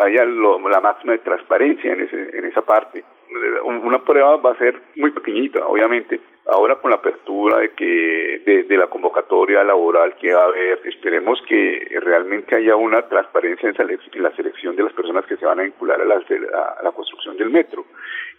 haya 0.00 0.24
la 0.24 0.80
máxima 0.80 1.12
de 1.12 1.18
transparencia 1.18 1.92
en, 1.92 2.02
ese, 2.02 2.36
en 2.36 2.44
esa 2.46 2.62
parte. 2.62 3.04
Una 3.64 3.98
prueba 3.98 4.36
va 4.36 4.52
a 4.52 4.58
ser 4.58 4.80
muy 4.96 5.10
pequeñita, 5.10 5.66
obviamente, 5.66 6.20
Ahora 6.50 6.76
con 6.76 6.90
la 6.90 6.96
apertura 6.96 7.58
de 7.58 7.72
que 7.72 8.64
de, 8.66 8.76
la 8.78 8.86
convocatoria 8.86 9.62
laboral 9.62 10.14
que 10.16 10.32
va 10.32 10.44
a 10.44 10.46
haber, 10.46 10.80
esperemos 10.86 11.42
que 11.46 11.86
realmente 12.00 12.56
haya 12.56 12.74
una 12.74 13.02
transparencia 13.02 13.68
en, 13.68 14.22
la 14.22 14.34
selección 14.34 14.74
de 14.74 14.84
las 14.84 14.94
personas 14.94 15.26
que 15.26 15.36
se 15.36 15.44
van 15.44 15.60
a 15.60 15.64
vincular 15.64 16.00
a 16.00 16.06
la, 16.06 16.14
a 16.14 16.92
construcción 16.92 17.36
del 17.36 17.50
metro 17.50 17.84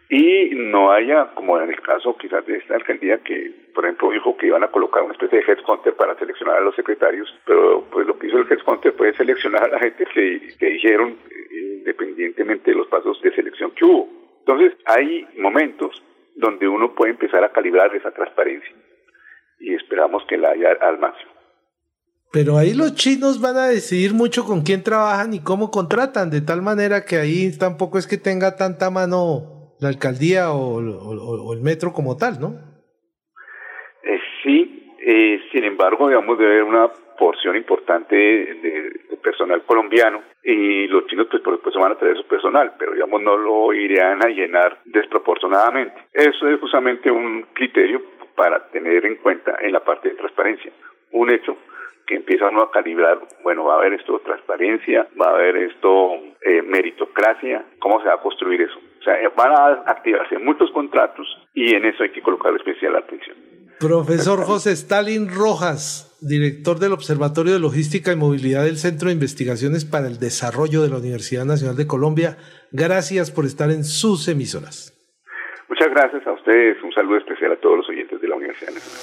y 0.09 0.49
no 0.55 0.91
haya, 0.91 1.27
como 1.35 1.61
en 1.61 1.69
el 1.69 1.79
caso 1.81 2.17
quizás 2.17 2.43
de 2.47 2.57
esta 2.57 2.73
alcaldía, 2.73 3.19
que 3.19 3.51
por 3.75 3.85
ejemplo 3.85 4.09
dijo 4.09 4.35
que 4.37 4.47
iban 4.47 4.63
a 4.63 4.69
colocar 4.69 5.03
una 5.03 5.13
especie 5.13 5.39
de 5.39 5.45
headhunter 5.45 5.93
para 5.93 6.17
seleccionar 6.17 6.57
a 6.57 6.61
los 6.61 6.75
secretarios, 6.75 7.31
pero 7.45 7.85
pues 7.91 8.07
lo 8.07 8.17
que 8.17 8.25
hizo 8.25 8.39
el 8.39 8.51
headhunter 8.51 8.91
fue 8.93 9.13
seleccionar 9.13 9.65
a 9.65 9.67
la 9.67 9.79
gente 9.79 10.05
que, 10.05 10.55
que 10.57 10.65
dijeron 10.65 11.15
independientemente 11.51 12.71
de 12.71 12.77
los 12.77 12.87
pasos 12.87 13.21
de 13.21 13.31
selección 13.35 13.69
que 13.71 13.85
hubo. 13.85 14.09
Entonces 14.39 14.73
hay 14.85 15.27
momentos 15.37 16.01
donde 16.35 16.67
uno 16.67 16.93
puede 16.95 17.11
empezar 17.11 17.43
a 17.43 17.51
calibrar 17.51 17.93
esa 17.95 18.11
transparencia 18.11 18.75
y 19.59 19.73
esperamos 19.75 20.23
que 20.27 20.37
la 20.37 20.51
haya 20.51 20.71
al 20.81 20.99
máximo. 20.99 21.31
Pero 22.31 22.57
ahí 22.57 22.75
los 22.75 22.93
chinos 22.93 23.41
van 23.41 23.57
a 23.57 23.67
decidir 23.67 24.13
mucho 24.13 24.45
con 24.45 24.61
quién 24.61 24.83
trabajan 24.83 25.33
y 25.33 25.43
cómo 25.43 25.71
contratan, 25.71 26.29
de 26.29 26.41
tal 26.41 26.61
manera 26.61 27.03
que 27.03 27.17
ahí 27.17 27.57
tampoco 27.57 27.97
es 27.97 28.05
que 28.05 28.17
tenga 28.17 28.55
tanta 28.55 28.91
mano 28.91 29.73
la 29.79 29.89
alcaldía 29.89 30.51
o, 30.51 31.53
el 31.53 31.61
metro 31.61 31.91
como 31.91 32.17
tal, 32.17 32.39
¿no? 32.39 32.53
Eh, 34.03 34.19
sí, 34.43 34.93
eh, 34.99 35.39
sin 35.51 35.63
embargo, 35.63 36.07
digamos, 36.07 36.37
debe 36.37 36.51
haber 36.51 36.63
una 36.63 36.89
porción 37.17 37.55
importante 37.55 38.15
de, 38.15 39.17
personal 39.23 39.63
colombiano 39.65 40.21
y 40.43 40.87
los 40.87 41.05
chinos 41.07 41.27
pues 41.29 41.41
por 41.43 41.55
supuesto 41.55 41.79
van 41.79 41.91
a 41.93 41.97
traer 41.97 42.17
su 42.17 42.25
personal, 42.27 42.73
pero 42.77 42.93
digamos 42.93 43.21
no 43.21 43.37
lo 43.37 43.73
irían 43.73 44.23
a 44.23 44.29
llenar 44.29 44.79
desproporcionadamente. 44.85 46.07
Eso 46.13 46.47
es 46.47 46.59
justamente 46.59 47.11
un 47.11 47.47
criterio 47.53 48.01
para 48.35 48.69
tener 48.69 49.05
en 49.05 49.15
cuenta 49.17 49.57
en 49.59 49.73
la 49.73 49.83
parte 49.83 50.09
de 50.09 50.15
transparencia. 50.15 50.71
Un 51.11 51.29
hecho 51.29 51.57
que 52.09 52.15
empieza 52.15 52.49
uno 52.49 52.63
a 52.63 52.71
calibrar, 52.71 53.19
bueno, 53.43 53.65
va 53.65 53.75
a 53.75 53.77
haber 53.77 53.93
esto 53.93 54.19
transparencia, 54.19 55.07
va 55.19 55.27
a 55.27 55.35
haber 55.35 55.57
esto 55.57 56.13
eh, 56.41 56.61
meritocracia, 56.63 57.65
¿cómo 57.79 58.01
se 58.01 58.07
va 58.07 58.15
a 58.15 58.21
construir 58.21 58.61
eso? 58.61 58.79
O 58.99 59.03
sea, 59.03 59.15
van 59.35 59.51
a 59.51 59.91
activarse 59.91 60.39
muchos 60.39 60.71
contratos 60.71 61.27
y 61.53 61.75
en 61.75 61.85
eso 61.85 62.01
hay 62.01 62.09
que 62.09 62.21
colocar 62.21 62.55
especial 62.55 62.95
atención. 62.95 63.48
Profesor 63.79 64.43
José 64.43 64.73
Stalin 64.73 65.29
Rojas, 65.33 66.17
director 66.19 66.79
del 66.79 66.91
Observatorio 66.91 67.53
de 67.53 67.59
Logística 67.59 68.11
y 68.11 68.17
Movilidad 68.17 68.65
del 68.65 68.75
Centro 68.75 69.07
de 69.07 69.13
Investigaciones 69.13 69.85
para 69.85 70.07
el 70.07 70.19
Desarrollo 70.19 70.81
de 70.81 70.89
la 70.89 70.97
Universidad 70.97 71.45
Nacional 71.45 71.77
de 71.77 71.87
Colombia, 71.87 72.35
gracias 72.73 73.31
por 73.31 73.45
estar 73.45 73.71
en 73.71 73.85
sus 73.85 74.27
emisoras. 74.27 74.93
Muchas 75.69 75.87
gracias 75.91 76.27
a 76.27 76.33
ustedes. 76.33 76.75
Un 76.83 76.91
saludo 76.91 77.19
especial 77.19 77.53
a 77.53 77.55
todos 77.61 77.77
los 77.77 77.87
oyentes 77.87 78.19
de 78.19 78.27
la 78.27 78.35
Universidad 78.35 78.73
Nacional. 78.73 78.99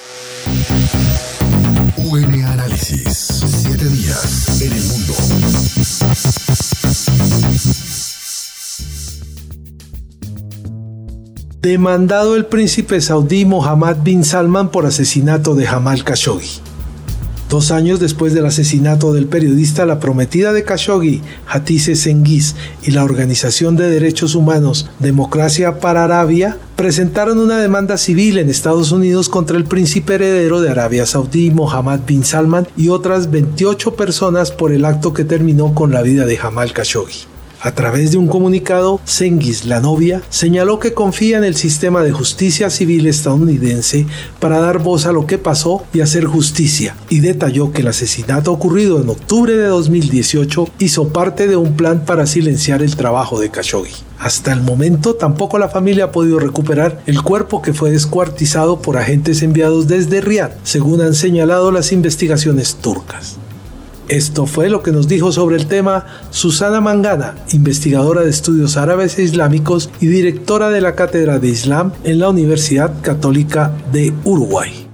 UN 2.11 2.43
Análisis. 2.45 3.17
Siete 3.65 3.85
días 3.85 4.61
en 4.61 4.73
el 4.73 4.83
mundo. 4.93 5.13
Demandado 11.61 12.35
el 12.35 12.45
príncipe 12.45 13.01
saudí 13.01 13.43
Mohammed 13.43 13.97
bin 14.03 14.23
Salman 14.23 14.69
por 14.69 14.85
asesinato 14.85 15.55
de 15.55 15.65
Jamal 15.65 16.03
Khashoggi. 16.03 16.61
Dos 17.49 17.71
años 17.71 17.99
después 17.99 18.33
del 18.33 18.45
asesinato 18.45 19.13
del 19.13 19.25
periodista 19.25 19.85
La 19.85 19.99
Prometida 19.99 20.51
de 20.51 20.63
Khashoggi, 20.63 21.21
Hatise 21.47 21.95
Sengiz 21.95 22.55
y 22.83 22.91
la 22.91 23.05
Organización 23.05 23.77
de 23.77 23.89
Derechos 23.89 24.35
Humanos 24.35 24.89
Democracia 24.99 25.79
para 25.79 26.03
Arabia 26.03 26.57
presentaron 26.75 27.39
una 27.39 27.57
demanda 27.57 27.97
civil 27.97 28.37
en 28.37 28.49
Estados 28.49 28.91
Unidos 28.91 29.29
contra 29.29 29.57
el 29.57 29.63
príncipe 29.63 30.15
heredero 30.15 30.61
de 30.61 30.69
Arabia 30.69 31.05
Saudí, 31.05 31.49
Mohammed 31.49 32.01
bin 32.05 32.23
Salman, 32.25 32.67
y 32.75 32.89
otras 32.89 33.31
28 33.31 33.95
personas 33.95 34.51
por 34.51 34.73
el 34.73 34.85
acto 34.85 35.13
que 35.13 35.23
terminó 35.23 35.73
con 35.73 35.91
la 35.91 36.01
vida 36.01 36.25
de 36.25 36.37
Jamal 36.37 36.73
Khashoggi. 36.73 37.36
A 37.59 37.71
través 37.71 38.11
de 38.11 38.17
un 38.17 38.27
comunicado, 38.27 39.01
Sengiz, 39.03 39.65
la 39.65 39.79
novia, 39.79 40.21
señaló 40.29 40.79
que 40.79 40.93
confía 40.93 41.39
en 41.39 41.43
el 41.43 41.55
sistema 41.55 42.03
de 42.03 42.11
justicia 42.11 42.69
civil 42.69 43.07
estadounidense 43.07 44.05
para 44.39 44.59
dar 44.59 44.77
voz 44.77 45.07
a 45.07 45.11
lo 45.11 45.25
que 45.25 45.39
pasó 45.39 45.83
y 45.91 46.01
hacer 46.01 46.25
justicia, 46.25 46.95
y 47.09 47.19
detalló 47.19 47.71
que 47.71 47.81
el 47.81 47.87
asesinato 47.87 48.51
ocurrido 48.51 49.01
en 49.01 49.09
octubre 49.09 49.55
de 49.55 49.67
2018 49.67 50.67
hizo 50.77 51.09
parte 51.09 51.47
de 51.47 51.55
un 51.55 51.75
plan 51.75 52.05
para 52.05 52.27
silenciar 52.27 52.83
el 52.83 52.95
trabajo 52.95 53.39
de 53.39 53.49
Khashoggi. 53.49 53.93
Hasta 54.19 54.53
el 54.53 54.61
momento 54.61 55.15
tampoco 55.15 55.57
la 55.57 55.69
familia 55.69 56.05
ha 56.05 56.11
podido 56.11 56.39
recuperar 56.39 57.01
el 57.07 57.23
cuerpo 57.23 57.63
que 57.63 57.73
fue 57.73 57.89
descuartizado 57.91 58.81
por 58.81 58.97
agentes 58.97 59.41
enviados 59.41 59.87
desde 59.87 60.21
Riyadh, 60.21 60.57
según 60.63 61.01
han 61.01 61.15
señalado 61.15 61.71
las 61.71 61.91
investigaciones 61.91 62.75
turcas. 62.75 63.37
Esto 64.09 64.45
fue 64.45 64.69
lo 64.69 64.83
que 64.83 64.93
nos 64.93 65.09
dijo 65.09 65.33
sobre 65.33 65.57
el 65.57 65.67
tema 65.67 66.05
Susana 66.29 66.79
Mangana, 66.79 67.35
investigadora 67.51 68.21
de 68.21 68.29
estudios 68.29 68.77
árabes 68.77 69.19
e 69.19 69.23
islámicos 69.23 69.89
y 69.99 70.07
directora 70.07 70.69
de 70.69 70.79
la 70.79 70.95
Cátedra 70.95 71.39
de 71.39 71.49
Islam 71.49 71.91
en 72.05 72.19
la 72.19 72.29
Universidad 72.29 73.01
Católica 73.01 73.73
de 73.91 74.13
Uruguay. 74.23 74.87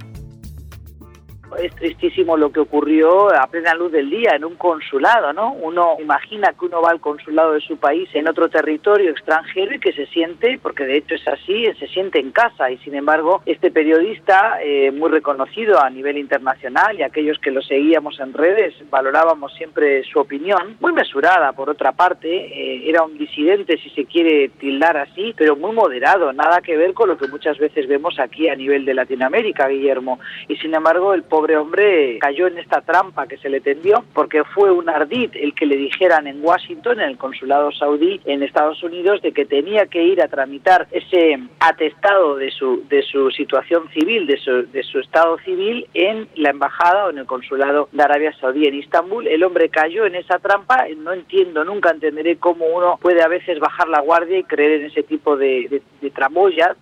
Lo 2.38 2.50
que 2.50 2.60
ocurrió 2.60 3.34
a 3.34 3.46
plena 3.46 3.74
luz 3.74 3.92
del 3.92 4.10
día 4.10 4.32
en 4.36 4.44
un 4.44 4.56
consulado, 4.56 5.32
¿no? 5.32 5.52
Uno 5.52 5.96
imagina 6.00 6.52
que 6.58 6.66
uno 6.66 6.82
va 6.82 6.90
al 6.90 7.00
consulado 7.00 7.52
de 7.52 7.60
su 7.60 7.76
país 7.76 8.08
en 8.14 8.28
otro 8.28 8.48
territorio 8.48 9.10
extranjero 9.10 9.74
y 9.74 9.80
que 9.80 9.92
se 9.92 10.06
siente, 10.06 10.58
porque 10.62 10.84
de 10.84 10.96
hecho 10.96 11.14
es 11.14 11.26
así, 11.28 11.66
se 11.78 11.86
siente 11.88 12.18
en 12.18 12.30
casa 12.30 12.70
y 12.70 12.78
sin 12.78 12.94
embargo 12.94 13.42
este 13.46 13.70
periodista 13.70 14.58
eh, 14.62 14.90
muy 14.90 15.10
reconocido 15.10 15.82
a 15.82 15.90
nivel 15.90 16.18
internacional 16.18 16.98
y 16.98 17.02
aquellos 17.02 17.38
que 17.38 17.50
lo 17.50 17.62
seguíamos 17.62 18.18
en 18.20 18.32
redes 18.32 18.74
valorábamos 18.90 19.54
siempre 19.54 20.02
su 20.04 20.18
opinión, 20.18 20.76
muy 20.80 20.92
mesurada 20.92 21.52
por 21.52 21.70
otra 21.70 21.92
parte, 21.92 22.28
eh, 22.28 22.88
era 22.88 23.02
un 23.02 23.16
disidente 23.16 23.78
si 23.78 23.90
se 23.90 24.04
quiere 24.04 24.48
tildar 24.48 24.96
así, 24.96 25.34
pero 25.36 25.56
muy 25.56 25.72
moderado, 25.72 26.32
nada 26.32 26.60
que 26.60 26.76
ver 26.76 26.94
con 26.94 27.08
lo 27.08 27.16
que 27.16 27.28
muchas 27.28 27.58
veces 27.58 27.86
vemos 27.88 28.18
aquí 28.18 28.48
a 28.48 28.56
nivel 28.56 28.84
de 28.84 28.94
Latinoamérica, 28.94 29.68
Guillermo. 29.68 30.18
Y 30.48 30.56
sin 30.56 30.74
embargo, 30.74 31.14
el 31.14 31.22
pobre 31.22 31.56
hombre 31.56 31.93
cayó 32.20 32.46
en 32.46 32.58
esta 32.58 32.80
trampa 32.80 33.26
que 33.26 33.36
se 33.38 33.48
le 33.48 33.60
tendió 33.60 34.04
porque 34.12 34.44
fue 34.44 34.70
un 34.70 34.88
ardid 34.88 35.30
el 35.34 35.54
que 35.54 35.66
le 35.66 35.76
dijeran 35.76 36.26
en 36.26 36.44
Washington, 36.44 37.00
en 37.00 37.10
el 37.10 37.18
consulado 37.18 37.72
saudí 37.72 38.20
en 38.24 38.42
Estados 38.42 38.82
Unidos, 38.82 39.22
de 39.22 39.32
que 39.32 39.44
tenía 39.44 39.86
que 39.86 40.02
ir 40.02 40.22
a 40.22 40.28
tramitar 40.28 40.86
ese 40.90 41.38
atestado 41.60 42.36
de 42.36 42.50
su, 42.50 42.84
de 42.88 43.02
su 43.02 43.30
situación 43.30 43.88
civil, 43.90 44.26
de 44.26 44.38
su, 44.38 44.66
de 44.70 44.82
su 44.82 45.00
estado 45.00 45.38
civil 45.38 45.86
en 45.94 46.28
la 46.36 46.50
embajada 46.50 47.06
o 47.06 47.10
en 47.10 47.18
el 47.18 47.26
consulado 47.26 47.88
de 47.92 48.02
Arabia 48.02 48.32
Saudí 48.40 48.66
en 48.66 48.74
Istambul. 48.74 49.26
El 49.26 49.44
hombre 49.44 49.68
cayó 49.68 50.06
en 50.06 50.14
esa 50.14 50.38
trampa. 50.38 50.86
No 50.96 51.12
entiendo, 51.12 51.64
nunca 51.64 51.90
entenderé 51.90 52.36
cómo 52.36 52.66
uno 52.66 52.98
puede 53.00 53.22
a 53.22 53.28
veces 53.28 53.58
bajar 53.58 53.88
la 53.88 54.00
guardia 54.00 54.38
y 54.38 54.44
creer 54.44 54.80
en 54.80 54.86
ese 54.86 55.02
tipo 55.02 55.36
de, 55.36 55.68
de, 55.68 55.82
de 56.00 56.12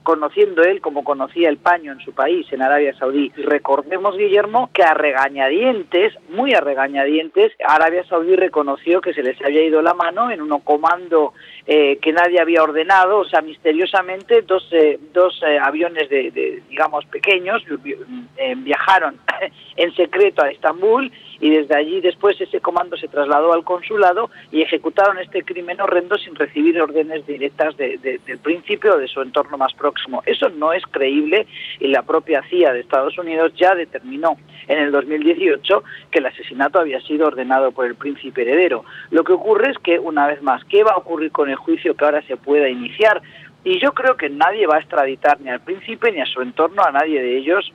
conociendo 0.02 0.62
él 0.62 0.80
como 0.80 1.04
conocía 1.04 1.48
el 1.48 1.58
paño 1.58 1.92
en 1.92 2.00
su 2.00 2.12
país, 2.12 2.46
en 2.52 2.62
Arabia 2.62 2.94
Saudí. 2.98 3.32
Recordemos, 3.36 4.16
Guillermo, 4.16 4.70
que 4.72 4.82
a 4.82 4.94
regañadientes, 5.02 6.14
muy 6.28 6.54
a 6.54 6.60
regañadientes, 6.60 7.52
Arabia 7.66 8.04
Saudí 8.04 8.36
reconoció 8.36 9.00
que 9.00 9.12
se 9.12 9.22
les 9.22 9.40
había 9.42 9.64
ido 9.64 9.82
la 9.82 9.94
mano 9.94 10.30
en 10.30 10.40
un 10.40 10.60
comando 10.60 11.34
eh, 11.66 11.98
que 11.98 12.12
nadie 12.12 12.40
había 12.40 12.62
ordenado, 12.62 13.18
o 13.18 13.24
sea, 13.24 13.40
misteriosamente 13.40 14.42
dos, 14.42 14.66
eh, 14.72 14.98
dos 15.12 15.40
eh, 15.46 15.58
aviones 15.58 16.08
de, 16.08 16.30
de, 16.30 16.62
digamos, 16.68 17.04
pequeños 17.06 17.62
eh, 18.36 18.54
viajaron 18.56 19.16
en 19.76 19.94
secreto 19.94 20.42
a 20.42 20.50
Estambul 20.50 21.12
y 21.40 21.50
desde 21.50 21.76
allí 21.76 22.00
después 22.00 22.40
ese 22.40 22.60
comando 22.60 22.96
se 22.96 23.08
trasladó 23.08 23.52
al 23.52 23.64
consulado 23.64 24.30
y 24.50 24.62
ejecutaron 24.62 25.18
este 25.18 25.42
crimen 25.42 25.80
horrendo 25.80 26.16
sin 26.16 26.34
recibir 26.34 26.80
órdenes 26.80 27.26
directas 27.26 27.76
de, 27.76 27.98
de, 27.98 28.18
del 28.26 28.38
principio 28.38 28.94
o 28.94 28.98
de 28.98 29.08
su 29.08 29.20
entorno 29.20 29.58
más 29.58 29.72
próximo. 29.74 30.22
Eso 30.24 30.48
no 30.50 30.72
es 30.72 30.84
creíble 30.86 31.46
y 31.80 31.88
la 31.88 32.02
propia 32.02 32.42
CIA 32.48 32.72
de 32.72 32.80
Estados 32.80 33.18
Unidos 33.18 33.52
ya 33.56 33.74
determinó 33.74 34.36
en 34.68 34.78
el 34.78 34.92
2018 34.92 35.82
que 36.10 36.18
el 36.18 36.26
asesinato 36.26 36.78
había 36.78 37.00
sido 37.00 37.26
ordenado 37.26 37.72
por 37.72 37.86
el 37.86 37.94
príncipe 37.94 38.42
heredero. 38.42 38.84
Lo 39.10 39.24
que 39.24 39.32
ocurre 39.32 39.70
es 39.70 39.78
que, 39.78 39.98
una 39.98 40.26
vez 40.26 40.42
más, 40.42 40.64
¿qué 40.64 40.84
va 40.84 40.92
a 40.92 40.98
ocurrir 40.98 41.32
con 41.32 41.50
juicio 41.56 41.94
que 41.94 42.04
ahora 42.04 42.22
se 42.22 42.36
pueda 42.36 42.68
iniciar? 42.68 43.22
Y 43.64 43.78
yo 43.78 43.92
creo 43.92 44.16
que 44.16 44.28
nadie 44.28 44.66
va 44.66 44.76
a 44.76 44.80
extraditar 44.80 45.40
ni 45.40 45.48
al 45.48 45.60
príncipe 45.60 46.10
ni 46.10 46.20
a 46.20 46.26
su 46.26 46.42
entorno, 46.42 46.82
a 46.82 46.90
nadie 46.90 47.22
de 47.22 47.38
ellos, 47.38 47.72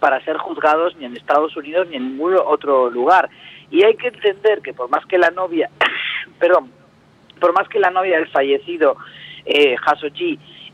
para 0.00 0.22
ser 0.24 0.36
juzgados 0.36 0.96
ni 0.96 1.04
en 1.04 1.16
Estados 1.16 1.56
Unidos 1.56 1.88
ni 1.88 1.96
en 1.96 2.10
ningún 2.10 2.34
otro 2.44 2.90
lugar. 2.90 3.30
Y 3.70 3.84
hay 3.84 3.94
que 3.94 4.08
entender 4.08 4.60
que 4.62 4.72
por 4.72 4.90
más 4.90 5.04
que 5.06 5.18
la 5.18 5.30
novia, 5.30 5.70
perdón, 6.38 6.70
por 7.40 7.52
más 7.52 7.68
que 7.68 7.78
la 7.78 7.90
novia 7.90 8.16
del 8.16 8.28
fallecido 8.28 8.96
eh, 9.44 9.76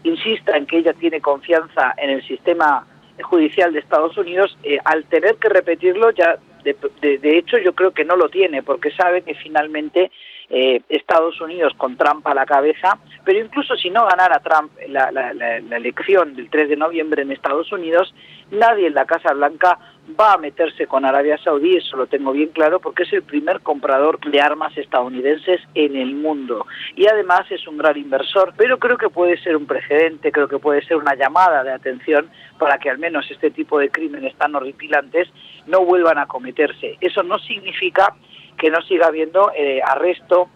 insista 0.05 0.57
en 0.57 0.67
que 0.67 0.79
ella 0.79 0.93
tiene 0.95 1.21
confianza 1.21 1.95
en 1.97 2.11
el 2.11 2.27
sistema 2.27 2.87
judicial 3.23 3.73
de 3.73 3.81
Estados 3.81 4.17
Unidos, 4.17 4.57
eh, 4.63 4.79
al 4.85 5.05
tener 5.05 5.37
que 5.37 5.49
repetirlo 5.49 6.11
ya 6.11 6.39
de, 6.65 6.77
de, 7.01 7.19
de, 7.19 7.39
hecho 7.39 7.59
yo 7.59 7.75
creo 7.75 7.93
que 7.93 8.05
no 8.05 8.17
lo 8.17 8.29
tiene 8.29 8.63
porque 8.63 8.91
sabe 8.93 9.23
que 9.23 9.35
finalmente 9.35 10.11
eh, 10.55 10.83
Estados 10.91 11.41
Unidos 11.41 11.73
con 11.79 11.97
Trump 11.97 12.27
a 12.27 12.35
la 12.35 12.45
cabeza, 12.45 12.99
pero 13.25 13.39
incluso 13.39 13.75
si 13.75 13.89
no 13.89 14.05
ganara 14.05 14.39
Trump 14.41 14.71
la, 14.87 15.11
la, 15.11 15.33
la, 15.33 15.77
elección 15.77 16.37
del 16.37 16.51
3 16.51 16.69
de 16.69 16.77
noviembre 16.77 17.23
en 17.23 17.33
Estados 17.33 17.73
Unidos, 17.73 18.15
nadie 18.51 18.89
en 18.89 18.95
la 18.95 19.07
Casa 19.07 19.33
Blanca 19.33 19.79
va 20.21 20.35
a 20.35 20.37
meterse 20.37 20.87
con 20.87 21.07
Arabia 21.07 21.39
Saudí, 21.39 21.77
eso 21.77 21.97
lo 21.97 22.07
tengo 22.07 22.33
bien 22.33 22.51
claro, 22.51 22.81
porque 22.81 23.05
es 23.05 23.13
el 23.15 23.23
primer 23.23 23.61
comprador 23.61 24.21
de 24.21 24.43
armas 24.43 24.77
estadounidenses 24.77 25.63
en 25.75 25.97
el 25.97 26.15
mundo. 26.15 26.67
Y 26.97 27.07
además 27.07 27.51
es 27.51 27.67
un 27.67 27.79
gran 27.79 27.97
inversor, 27.97 28.53
pero 28.55 28.79
creo 28.79 28.99
que 28.99 29.09
puede 29.09 29.39
ser 29.39 29.57
un 29.57 29.65
precedente, 29.65 30.33
creo 30.33 30.49
que 30.49 30.59
puede 30.59 30.85
ser 30.85 30.99
una 30.99 31.15
llamada 31.15 31.65
de 31.65 31.73
atención 31.73 32.29
para 32.59 32.77
que 32.77 32.91
al 32.91 32.99
menos 32.99 33.31
este 33.31 33.51
tipo 33.51 33.79
de 33.79 33.89
crímenes 33.89 34.37
tan 34.37 34.55
horripilantes 34.55 35.29
no 35.67 35.83
vuelvan 35.87 36.19
a 36.19 36.27
cometerse. 36.27 36.99
Eso 37.01 37.23
no 37.23 37.39
significa 37.39 38.15
que 38.63 38.71
no 38.71 38.81
siga 38.83 39.09
habiendo 39.09 39.51
eh, 39.57 39.81
arresto, 39.85 40.49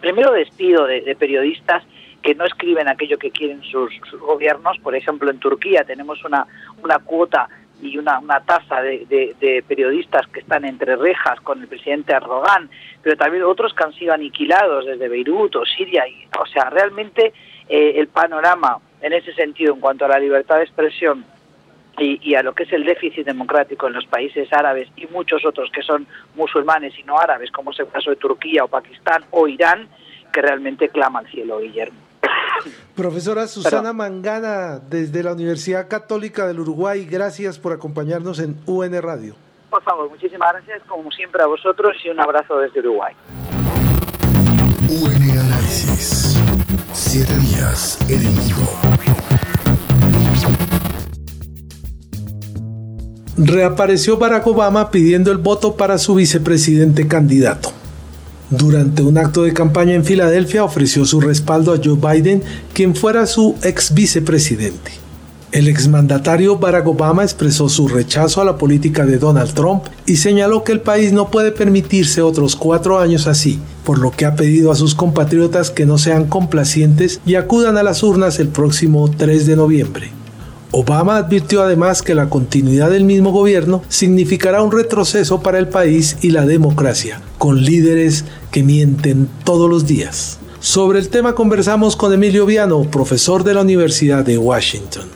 primero 0.00 0.32
despido 0.32 0.86
de, 0.86 1.02
de, 1.02 1.14
periodistas 1.14 1.84
que 2.22 2.34
no 2.34 2.46
escriben 2.46 2.88
aquello 2.88 3.18
que 3.18 3.30
quieren 3.30 3.62
sus, 3.62 3.92
sus, 4.08 4.18
gobiernos. 4.18 4.78
Por 4.78 4.96
ejemplo, 4.96 5.30
en 5.30 5.38
Turquía 5.38 5.84
tenemos 5.84 6.24
una, 6.24 6.46
una 6.82 6.98
cuota 7.00 7.50
y 7.82 7.98
una, 7.98 8.20
una 8.20 8.40
tasa 8.40 8.80
de, 8.80 9.04
de, 9.38 9.62
periodistas 9.68 10.26
que 10.28 10.40
están 10.40 10.64
entre 10.64 10.96
rejas 10.96 11.42
con 11.42 11.60
el 11.60 11.68
presidente 11.68 12.14
Erdogan, 12.14 12.70
pero 13.02 13.18
también 13.18 13.42
otros 13.42 13.74
que 13.74 13.84
han 13.84 13.92
sido 13.92 14.14
aniquilados 14.14 14.86
desde 14.86 15.10
Beirut 15.10 15.54
o 15.56 15.66
Siria. 15.66 16.08
Y, 16.08 16.26
o 16.40 16.46
sea, 16.46 16.70
realmente 16.70 17.34
eh, 17.68 17.92
el 17.96 18.08
panorama 18.08 18.78
en 19.02 19.12
ese 19.12 19.34
sentido, 19.34 19.74
en 19.74 19.80
cuanto 19.80 20.06
a 20.06 20.08
la 20.08 20.18
libertad 20.18 20.56
de 20.56 20.62
expresión 20.62 21.26
y, 21.98 22.30
y, 22.30 22.34
a 22.34 22.42
lo 22.42 22.54
que 22.54 22.62
es 22.64 22.72
el 22.72 22.84
déficit 22.84 23.26
democrático 23.26 23.86
en 23.86 23.92
los 23.92 24.06
países 24.06 24.52
árabes 24.52 24.88
y 24.96 25.06
muchos 25.08 25.44
otros 25.44 25.70
que 25.72 25.82
son 25.82 26.06
musulmanes 26.34 26.98
y 26.98 27.02
no 27.02 27.18
árabes, 27.18 27.50
como 27.50 27.70
es 27.70 27.80
el 27.80 27.88
caso 27.88 28.10
de 28.10 28.16
Turquía 28.16 28.64
o 28.64 28.68
Pakistán 28.68 29.24
o 29.30 29.46
Irán, 29.46 29.88
que 30.32 30.40
realmente 30.40 30.88
clama 30.88 31.20
al 31.20 31.28
cielo, 31.28 31.60
Guillermo. 31.60 31.98
Profesora 32.94 33.46
Susana 33.46 33.82
Pero, 33.82 33.94
Mangana, 33.94 34.78
desde 34.78 35.22
la 35.22 35.32
Universidad 35.32 35.88
Católica 35.88 36.46
del 36.46 36.60
Uruguay, 36.60 37.06
gracias 37.06 37.58
por 37.58 37.72
acompañarnos 37.72 38.38
en 38.38 38.56
UN 38.66 39.00
Radio. 39.02 39.34
Por 39.70 39.82
favor, 39.82 40.10
muchísimas 40.10 40.52
gracias, 40.52 40.82
como 40.86 41.10
siempre, 41.10 41.42
a 41.42 41.46
vosotros 41.46 41.96
y 42.04 42.10
un 42.10 42.20
abrazo 42.20 42.58
desde 42.58 42.80
Uruguay. 42.80 43.14
UN 44.88 45.38
Análisis. 45.38 46.38
Siete 46.92 47.34
días 47.38 47.98
en 48.10 48.22
reapareció 53.36 54.18
Barack 54.18 54.46
Obama 54.46 54.90
pidiendo 54.90 55.32
el 55.32 55.38
voto 55.38 55.76
para 55.76 55.98
su 55.98 56.14
vicepresidente 56.14 57.08
candidato. 57.08 57.72
Durante 58.50 59.02
un 59.02 59.16
acto 59.16 59.44
de 59.44 59.54
campaña 59.54 59.94
en 59.94 60.04
Filadelfia 60.04 60.64
ofreció 60.64 61.06
su 61.06 61.20
respaldo 61.20 61.72
a 61.72 61.80
Joe 61.82 61.96
Biden, 61.96 62.42
quien 62.74 62.94
fuera 62.94 63.26
su 63.26 63.54
ex 63.62 63.94
vicepresidente. 63.94 64.92
El 65.52 65.68
exmandatario 65.68 66.58
Barack 66.58 66.86
Obama 66.86 67.22
expresó 67.22 67.68
su 67.68 67.88
rechazo 67.88 68.40
a 68.40 68.44
la 68.44 68.56
política 68.56 69.04
de 69.04 69.18
Donald 69.18 69.52
Trump 69.52 69.84
y 70.06 70.16
señaló 70.16 70.64
que 70.64 70.72
el 70.72 70.80
país 70.80 71.12
no 71.12 71.30
puede 71.30 71.52
permitirse 71.52 72.22
otros 72.22 72.56
cuatro 72.56 72.98
años 72.98 73.26
así, 73.26 73.58
por 73.84 73.98
lo 73.98 74.10
que 74.10 74.24
ha 74.24 74.34
pedido 74.34 74.72
a 74.72 74.76
sus 74.76 74.94
compatriotas 74.94 75.70
que 75.70 75.84
no 75.84 75.98
sean 75.98 76.26
complacientes 76.26 77.20
y 77.26 77.34
acudan 77.34 77.76
a 77.76 77.82
las 77.82 78.02
urnas 78.02 78.38
el 78.38 78.48
próximo 78.48 79.10
3 79.10 79.46
de 79.46 79.56
noviembre. 79.56 80.21
Obama 80.74 81.16
advirtió 81.16 81.62
además 81.62 82.00
que 82.00 82.14
la 82.14 82.30
continuidad 82.30 82.90
del 82.90 83.04
mismo 83.04 83.30
gobierno 83.30 83.82
significará 83.88 84.62
un 84.62 84.72
retroceso 84.72 85.42
para 85.42 85.58
el 85.58 85.68
país 85.68 86.16
y 86.22 86.30
la 86.30 86.46
democracia, 86.46 87.20
con 87.36 87.62
líderes 87.62 88.24
que 88.50 88.62
mienten 88.62 89.28
todos 89.44 89.68
los 89.68 89.86
días. 89.86 90.40
Sobre 90.60 90.98
el 90.98 91.10
tema 91.10 91.34
conversamos 91.34 91.94
con 91.94 92.14
Emilio 92.14 92.46
Viano, 92.46 92.84
profesor 92.90 93.44
de 93.44 93.52
la 93.52 93.60
Universidad 93.60 94.24
de 94.24 94.38
Washington. 94.38 95.10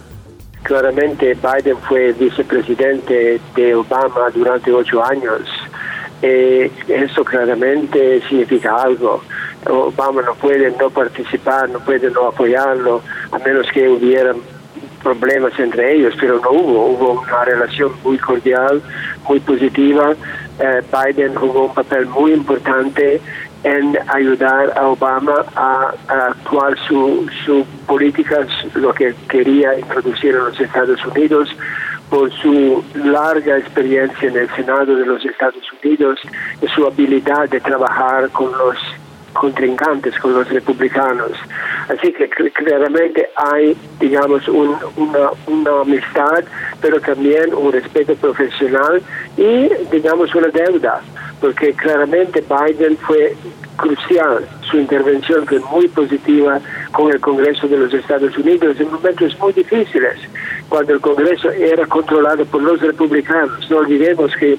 Claramente 0.63 1.35
Biden 1.35 1.79
fue 1.89 2.13
vicepresidente 2.13 3.41
de 3.55 3.75
Obama 3.75 4.29
durante 4.35 4.71
ocho 4.71 5.03
años. 5.03 5.41
Eh, 6.21 6.71
eso 6.87 7.25
claramente 7.25 8.21
significa 8.29 8.83
algo. 8.83 9.23
Obama 9.71 10.21
no 10.21 10.35
puede 10.35 10.71
no 10.73 10.91
participar, 10.91 11.71
no 11.71 11.81
puede 11.81 12.11
no 12.11 12.27
apoyarlo, 12.27 13.01
a 13.33 13.39
menos 13.39 13.67
que 13.73 13.89
hubiera 13.89 14.35
problemas 15.15 15.59
entre 15.59 15.95
ellos, 15.95 16.15
pero 16.21 16.41
no 16.41 16.51
hubo, 16.51 16.87
hubo 16.87 17.21
una 17.21 17.45
relación 17.45 17.93
muy 18.03 18.19
cordial, 18.19 18.83
muy 19.29 19.41
positiva. 19.41 20.15
Eh, 20.59 20.83
Biden 20.93 21.35
jugó 21.35 21.67
un 21.67 21.75
papel 21.75 22.07
muy 22.07 22.33
importante 22.33 23.21
en 23.63 23.99
ayudar 24.09 24.73
a 24.77 24.89
Obama 24.89 25.45
a, 25.55 25.93
actuar 26.09 26.79
su, 26.87 27.29
su 27.45 27.65
política, 27.87 28.47
lo 28.75 28.93
que 28.95 29.15
quería 29.29 29.79
introducir 29.79 30.35
en 30.35 30.45
los 30.45 30.61
Estados 30.61 31.05
Unidos 31.07 31.49
por 32.11 32.33
su 32.41 32.85
larga 32.95 33.59
experiencia 33.59 34.29
en 34.29 34.37
el 34.37 34.49
Senado 34.55 34.95
de 34.97 35.07
los 35.07 35.25
Estados 35.25 35.65
Unidos 35.83 36.21
y 36.63 36.67
su 36.69 36.87
habilidad 36.87 37.49
de 37.49 37.61
trabajar 37.61 38.31
con 38.31 38.53
los 38.53 38.77
contrincantes 39.37 40.19
con 40.19 40.35
los 40.35 40.49
republicanos. 40.49 41.33
Así 41.89 42.13
que 42.13 42.29
claramente 42.29 43.29
hay, 43.37 43.77
digamos, 44.01 44.47
una, 44.49 45.31
una 45.47 45.81
amistad, 45.83 46.45
pero 46.81 47.01
también 47.01 47.55
un 47.55 47.73
respeto 47.73 48.15
profesional 48.17 49.03
y, 49.37 49.69
digamos, 49.91 50.35
una 50.35 50.49
deuda, 50.49 51.01
porque 51.41 51.73
claramente 51.75 52.43
Biden 52.43 52.97
fue 52.99 53.37
crucial, 53.77 54.47
su 54.71 54.79
intervención 54.79 55.47
fue 55.47 55.61
muy 55.61 55.87
positiva 55.89 56.61
con 56.93 57.13
el 57.13 57.21
Congreso 57.21 57.69
de 57.69 57.77
los 57.77 57.93
Estados 57.93 58.37
Unidos 58.39 58.81
en 58.81 58.91
momentos 58.91 59.39
muy 59.39 59.53
difíciles, 59.53 60.19
cuando 60.69 60.95
el 60.95 61.01
Congreso 61.01 61.51
era 61.51 61.87
controlado 61.87 62.45
por 62.47 62.63
los 62.63 62.81
republicanos. 62.81 63.71
No 63.71 63.79
olvidemos 63.79 64.35
que 64.37 64.59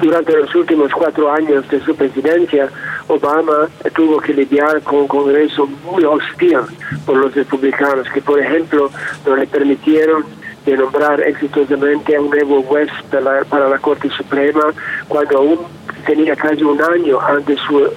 durante 0.00 0.36
los 0.36 0.54
últimos 0.54 0.92
cuatro 0.92 1.30
años 1.32 1.68
de 1.68 1.80
su 1.80 1.94
presidencia, 1.94 2.68
Obama 3.12 3.68
tuvo 3.94 4.18
que 4.20 4.32
lidiar 4.32 4.80
con 4.82 5.00
un 5.00 5.08
Congreso 5.08 5.66
muy 5.66 6.04
hostil 6.04 6.58
por 7.04 7.16
los 7.16 7.34
republicanos, 7.34 8.08
que 8.12 8.20
por 8.20 8.40
ejemplo 8.40 8.90
no 9.26 9.36
le 9.36 9.46
permitieron 9.46 10.24
nombrar 10.66 11.20
exitosamente 11.22 12.14
a 12.14 12.20
un 12.20 12.30
nuevo 12.30 12.62
juez 12.62 12.88
para 13.10 13.68
la, 13.68 13.78
Corte 13.78 14.08
Suprema 14.10 14.62
cuando 15.08 15.38
aún 15.38 15.58
tenía 16.06 16.36
casi 16.36 16.62
un 16.62 16.80
año 16.80 17.20
antes 17.20 17.58
su, 17.60 17.90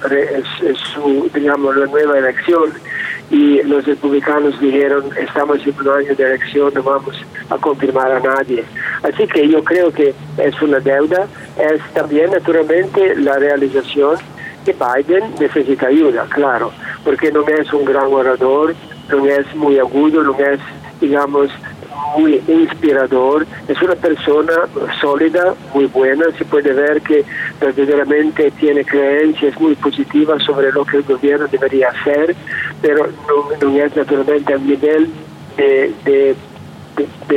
su 0.92 1.30
digamos 1.32 1.76
la 1.76 1.86
nueva 1.86 2.18
elección. 2.18 2.72
Y 3.28 3.60
los 3.64 3.84
republicanos 3.84 4.58
dijeron 4.60 5.04
estamos 5.20 5.58
en 5.66 5.74
un 5.80 5.88
año 5.88 6.14
de 6.14 6.24
elección 6.24 6.72
no 6.74 6.82
vamos 6.82 7.16
a 7.50 7.56
confirmar 7.56 8.12
a 8.12 8.20
nadie 8.20 8.64
así 9.02 9.26
que 9.26 9.48
yo 9.48 9.62
creo 9.64 9.92
que 9.92 10.14
es 10.38 10.62
una 10.62 10.78
deuda. 10.80 11.26
Es 11.58 11.80
también 11.94 12.30
naturalmente 12.30 13.16
la 13.16 13.38
realización 13.38 14.16
que 14.66 14.74
Biden 14.74 15.34
necesita 15.40 15.86
ayuda 15.86 16.26
claro 16.28 16.72
porque 17.04 17.32
no 17.32 17.46
es 17.46 17.72
un 17.72 17.84
gran 17.84 18.12
orador 18.12 18.74
no 19.10 19.24
es 19.26 19.54
muy 19.54 19.78
agudo 19.78 20.22
no 20.22 20.36
es 20.38 20.60
digamos 21.00 21.50
muy 22.16 22.42
inspirador, 22.46 23.46
es 23.68 23.80
una 23.82 23.94
persona 23.94 24.52
sólida, 25.00 25.54
muy 25.74 25.86
buena, 25.86 26.24
se 26.38 26.44
puede 26.44 26.72
ver 26.72 27.00
que 27.02 27.24
verdaderamente 27.60 28.50
tiene 28.52 28.84
creencias 28.84 29.58
muy 29.60 29.74
positivas 29.74 30.42
sobre 30.42 30.72
lo 30.72 30.84
que 30.84 30.98
el 30.98 31.02
gobierno 31.02 31.46
debería 31.48 31.88
hacer, 31.88 32.34
pero 32.80 33.08
no, 33.60 33.76
es 33.76 33.96
naturalmente 33.96 34.54
al 34.54 34.66
nivel 34.66 35.10
de, 35.56 35.92
de, 36.04 36.36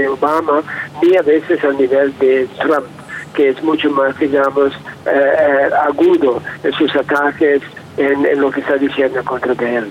Obama 0.07 0.61
ni 1.01 1.17
a 1.17 1.21
veces 1.21 1.61
al 1.63 1.77
nivel 1.77 2.17
de 2.19 2.47
Trump 2.61 2.85
que 3.33 3.49
es 3.49 3.63
mucho 3.63 3.89
más, 3.91 4.17
digamos, 4.17 4.73
eh, 5.05 5.09
eh, 5.09 5.69
agudo 5.87 6.41
en 6.63 6.71
sus 6.73 6.95
ataques 6.95 7.61
en, 7.97 8.25
en 8.25 8.41
lo 8.41 8.51
que 8.51 8.61
está 8.61 8.75
diciendo 8.75 9.23
contra 9.23 9.53
él. 9.53 9.87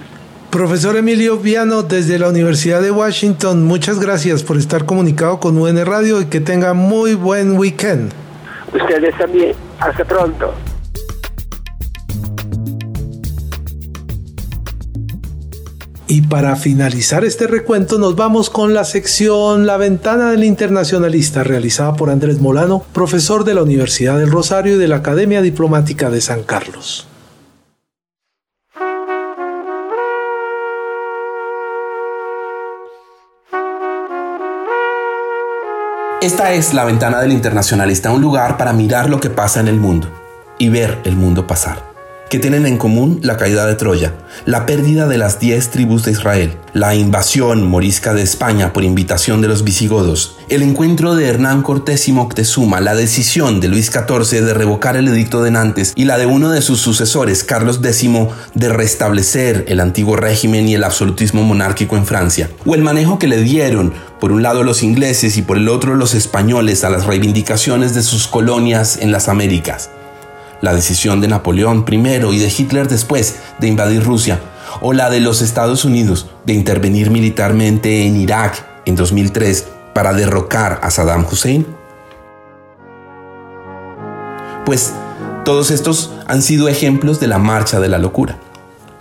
Profesor 0.51 0.97
Emilio 0.97 1.37
Viano, 1.37 1.83
desde 1.83 2.19
la 2.19 2.29
Universidad 2.29 2.81
de 2.81 2.91
Washington, 2.91 3.65
muchas 3.65 4.01
gracias 4.01 4.43
por 4.43 4.57
estar 4.57 4.87
comunicado 4.87 5.41
con 5.41 5.59
UN 5.59 5.85
Radio 5.85 6.23
y 6.23 6.27
que 6.27 6.41
tenga 6.41 6.73
muy 6.73 7.15
buen 7.15 7.59
weekend. 7.59 8.13
Ustedes 8.73 9.17
también. 9.19 9.55
Hasta 9.79 10.05
pronto. 10.05 10.55
Y 16.11 16.23
para 16.23 16.57
finalizar 16.57 17.23
este 17.27 17.47
recuento 17.47 17.99
nos 17.99 18.17
vamos 18.17 18.49
con 18.49 18.73
la 18.73 18.85
sección 18.85 19.67
La 19.67 19.77
ventana 19.77 20.31
del 20.31 20.43
internacionalista 20.43 21.45
realizada 21.45 21.97
por 21.97 22.09
Andrés 22.09 22.41
Molano, 22.41 22.83
profesor 22.95 23.45
de 23.45 23.53
la 23.53 23.63
Universidad 23.63 24.19
del 24.19 24.31
Rosario 24.31 24.77
y 24.77 24.79
de 24.79 24.89
la 24.89 24.97
Academia 24.97 25.43
Diplomática 25.43 26.09
de 26.09 26.23
San 26.23 26.45
Carlos. 26.45 27.07
Esta 36.23 36.55
es 36.55 36.73
la 36.73 36.87
ventana 36.87 37.21
del 37.21 37.33
internacionalista, 37.33 38.11
un 38.13 38.23
lugar 38.23 38.57
para 38.57 38.73
mirar 38.73 39.11
lo 39.11 39.21
que 39.21 39.29
pasa 39.29 39.61
en 39.61 39.69
el 39.69 39.77
mundo 39.77 40.09
y 40.59 40.71
ver 40.71 40.99
el 41.05 41.17
mundo 41.17 41.47
pasar 41.47 41.88
que 42.29 42.39
tienen 42.39 42.67
en 42.67 42.77
común 42.77 43.21
la 43.23 43.37
caída 43.37 43.67
de 43.67 43.75
Troya, 43.75 44.13
la 44.45 44.67
pérdida 44.67 45.07
de 45.07 45.19
las 45.19 45.41
diez 45.41 45.71
tribus 45.71 46.05
de 46.05 46.13
Israel, 46.13 46.57
la 46.73 46.95
invasión 46.95 47.67
morisca 47.67 48.15
de 48.15 48.23
España 48.23 48.73
por 48.73 48.85
invitación 48.85 49.41
de 49.41 49.49
los 49.49 49.65
visigodos, 49.65 50.37
el 50.49 50.63
encuentro 50.63 51.15
de 51.15 51.27
Hernán 51.27 51.63
Cortés 51.63 52.09
y 52.09 52.13
Moctezuma, 52.13 52.81
la 52.81 52.95
decisión 52.95 53.61
de 53.61 53.69
Luis 53.69 53.91
XIV 53.91 54.45
de 54.45 54.55
revocar 54.55 54.97
el 54.97 55.09
edicto 55.09 55.43
de 55.43 55.51
Nantes 55.51 55.93
y 55.95 56.05
la 56.05 56.19
de 56.19 56.27
uno 56.27 56.51
de 56.51 56.63
sus 56.63 56.81
sucesores, 56.81 57.45
Carlos 57.45 57.81
X, 57.83 58.09
de 58.55 58.69
restablecer 58.69 59.65
el 59.69 59.81
antiguo 59.81 60.17
régimen 60.17 60.69
y 60.69 60.75
el 60.75 60.85
absolutismo 60.85 61.43
monárquico 61.43 61.97
en 61.97 62.07
Francia, 62.07 62.51
o 62.67 62.75
el 62.75 62.83
manejo 62.83 63.19
que 63.19 63.29
le 63.29 63.41
dieron 63.41 63.93
por 64.21 64.33
un 64.33 64.43
lado 64.43 64.65
los 64.65 64.83
ingleses 64.83 65.37
y 65.37 65.43
por 65.43 65.57
el 65.57 65.69
otro 65.69 65.95
los 65.95 66.15
españoles 66.15 66.85
a 66.85 66.91
las 66.91 67.07
reivindicaciones 67.07 67.95
de 67.95 68.03
sus 68.03 68.27
colonias 68.27 68.99
en 69.01 69.13
las 69.13 69.29
Américas 69.29 69.91
la 70.61 70.75
decisión 70.75 71.21
de 71.21 71.29
Napoleón 71.29 71.85
primero 71.85 72.33
y 72.33 72.39
de 72.39 72.53
Hitler 72.57 72.89
después 72.89 73.37
de 73.59 73.69
invadir 73.69 74.03
Rusia, 74.03 74.41
o 74.81 74.93
la 74.93 75.11
de 75.11 75.21
los 75.21 75.43
Estados 75.43 75.85
Unidos 75.85 76.29
de 76.45 76.53
intervenir 76.53 77.11
militarmente 77.11 78.07
en 78.07 78.17
Irak 78.17 78.65
en 78.85 78.97
2003 78.97 79.67
para 79.95 80.13
derrocar 80.13 80.81
a 80.83 80.91
Saddam 80.91 81.27
Hussein? 81.31 81.67
Pues 84.65 84.93
todos 85.45 85.71
estos 85.71 86.13
han 86.27 86.43
sido 86.43 86.69
ejemplos 86.69 87.21
de 87.21 87.27
la 87.27 87.39
marcha 87.39 87.81
de 87.81 87.89
la 87.89 87.99
locura. 87.99 88.39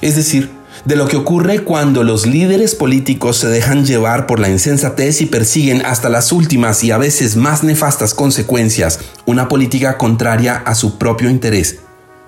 Es 0.02 0.15
decir, 0.15 0.57
de 0.86 0.96
lo 0.96 1.08
que 1.08 1.18
ocurre 1.18 1.63
cuando 1.63 2.04
los 2.04 2.26
líderes 2.26 2.76
políticos 2.76 3.38
se 3.38 3.48
dejan 3.48 3.86
llevar 3.86 4.26
por 4.26 4.40
la 4.40 4.50
insensatez 4.50 5.22
y 5.22 5.26
persiguen 5.26 5.86
hasta 5.86 6.10
las 6.10 6.32
últimas 6.32 6.84
y 6.84 6.92
a 6.92 6.98
veces 6.98 7.36
más 7.36 7.63
nefastas 7.63 8.13
consecuencias 8.13 9.00
una 9.26 9.48
política 9.48 9.98
contraria 9.98 10.56
a 10.56 10.76
su 10.76 10.98
propio 10.98 11.30
interés. 11.30 11.80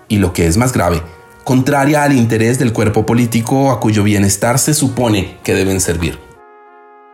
Y 0.07 0.17
lo 0.17 0.33
que 0.33 0.47
es 0.47 0.57
más 0.57 0.73
grave, 0.73 1.01
contraria 1.43 2.03
al 2.03 2.13
interés 2.13 2.59
del 2.59 2.73
cuerpo 2.73 3.05
político 3.05 3.71
a 3.71 3.79
cuyo 3.79 4.03
bienestar 4.03 4.59
se 4.59 4.73
supone 4.73 5.37
que 5.43 5.53
deben 5.53 5.81
servir. 5.81 6.19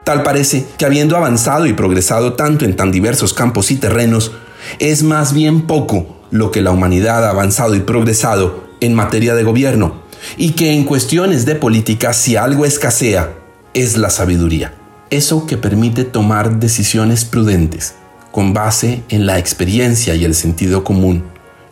Tal 0.04 0.22
parece 0.22 0.66
que 0.78 0.86
habiendo 0.86 1.18
avanzado 1.18 1.66
y 1.66 1.74
progresado 1.74 2.34
tanto 2.34 2.64
en 2.64 2.76
tan 2.76 2.92
diversos 2.92 3.34
campos 3.34 3.72
y 3.72 3.76
terrenos, 3.76 4.34
es 4.80 5.04
más 5.04 5.34
bien 5.34 5.68
poco 5.68 6.18
lo 6.32 6.52
que 6.52 6.62
la 6.62 6.72
humanidad 6.72 7.26
ha 7.26 7.32
avanzado 7.32 7.76
y 7.76 7.80
progresado 7.80 8.66
en 8.82 8.94
materia 8.94 9.36
de 9.36 9.44
gobierno, 9.44 10.04
y 10.38 10.52
que 10.52 10.74
en 10.74 10.84
cuestiones 10.84 11.46
de 11.46 11.56
política 11.56 12.14
si 12.14 12.36
algo 12.36 12.66
escasea 12.66 13.34
es 13.74 13.98
la 13.98 14.10
sabiduría. 14.10 14.74
Eso 15.10 15.46
que 15.46 15.58
permite 15.58 16.04
tomar 16.04 16.60
decisiones 16.60 17.26
prudentes 17.26 17.96
con 18.32 18.54
base 18.54 19.04
en 19.10 19.26
la 19.26 19.38
experiencia 19.40 20.16
y 20.16 20.26
el 20.26 20.36
sentido 20.36 20.84
común 20.84 21.24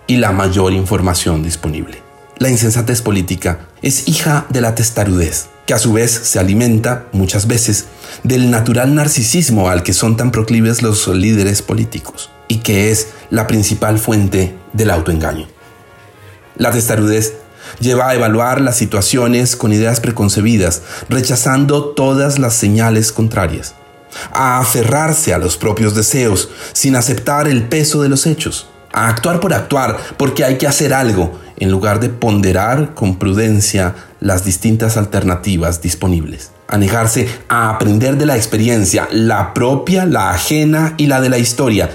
y 0.07 0.17
la 0.17 0.31
mayor 0.31 0.73
información 0.73 1.43
disponible. 1.43 2.01
La 2.37 2.49
insensatez 2.49 3.01
política 3.01 3.67
es 3.81 4.07
hija 4.07 4.45
de 4.49 4.61
la 4.61 4.75
testarudez, 4.75 5.47
que 5.65 5.73
a 5.73 5.77
su 5.77 5.93
vez 5.93 6.11
se 6.11 6.39
alimenta 6.39 7.07
muchas 7.11 7.47
veces 7.47 7.85
del 8.23 8.49
natural 8.49 8.95
narcisismo 8.95 9.69
al 9.69 9.83
que 9.83 9.93
son 9.93 10.17
tan 10.17 10.31
proclives 10.31 10.81
los 10.81 11.07
líderes 11.07 11.61
políticos 11.61 12.31
y 12.47 12.57
que 12.57 12.91
es 12.91 13.09
la 13.29 13.47
principal 13.47 13.99
fuente 13.99 14.55
del 14.73 14.91
autoengaño. 14.91 15.47
La 16.55 16.71
testarudez 16.71 17.33
lleva 17.79 18.09
a 18.09 18.15
evaluar 18.15 18.61
las 18.61 18.77
situaciones 18.77 19.55
con 19.55 19.73
ideas 19.73 19.99
preconcebidas, 19.99 20.81
rechazando 21.09 21.85
todas 21.85 22.39
las 22.39 22.53
señales 22.53 23.11
contrarias, 23.11 23.75
a 24.31 24.59
aferrarse 24.59 25.33
a 25.33 25.37
los 25.37 25.57
propios 25.57 25.95
deseos 25.95 26.49
sin 26.73 26.95
aceptar 26.95 27.47
el 27.47 27.63
peso 27.67 28.01
de 28.01 28.09
los 28.09 28.25
hechos, 28.25 28.67
a 28.91 29.09
actuar 29.09 29.39
por 29.39 29.53
actuar 29.53 29.97
porque 30.17 30.43
hay 30.43 30.57
que 30.57 30.67
hacer 30.67 30.93
algo 30.93 31.39
en 31.57 31.71
lugar 31.71 31.99
de 31.99 32.09
ponderar 32.09 32.93
con 32.93 33.17
prudencia 33.17 33.95
las 34.19 34.45
distintas 34.45 34.97
alternativas 34.97 35.81
disponibles, 35.81 36.51
a 36.67 36.77
negarse 36.77 37.27
a 37.49 37.69
aprender 37.69 38.17
de 38.17 38.25
la 38.25 38.35
experiencia, 38.35 39.07
la 39.11 39.53
propia, 39.53 40.05
la 40.05 40.31
ajena 40.31 40.93
y 40.97 41.07
la 41.07 41.21
de 41.21 41.29
la 41.29 41.37
historia, 41.37 41.89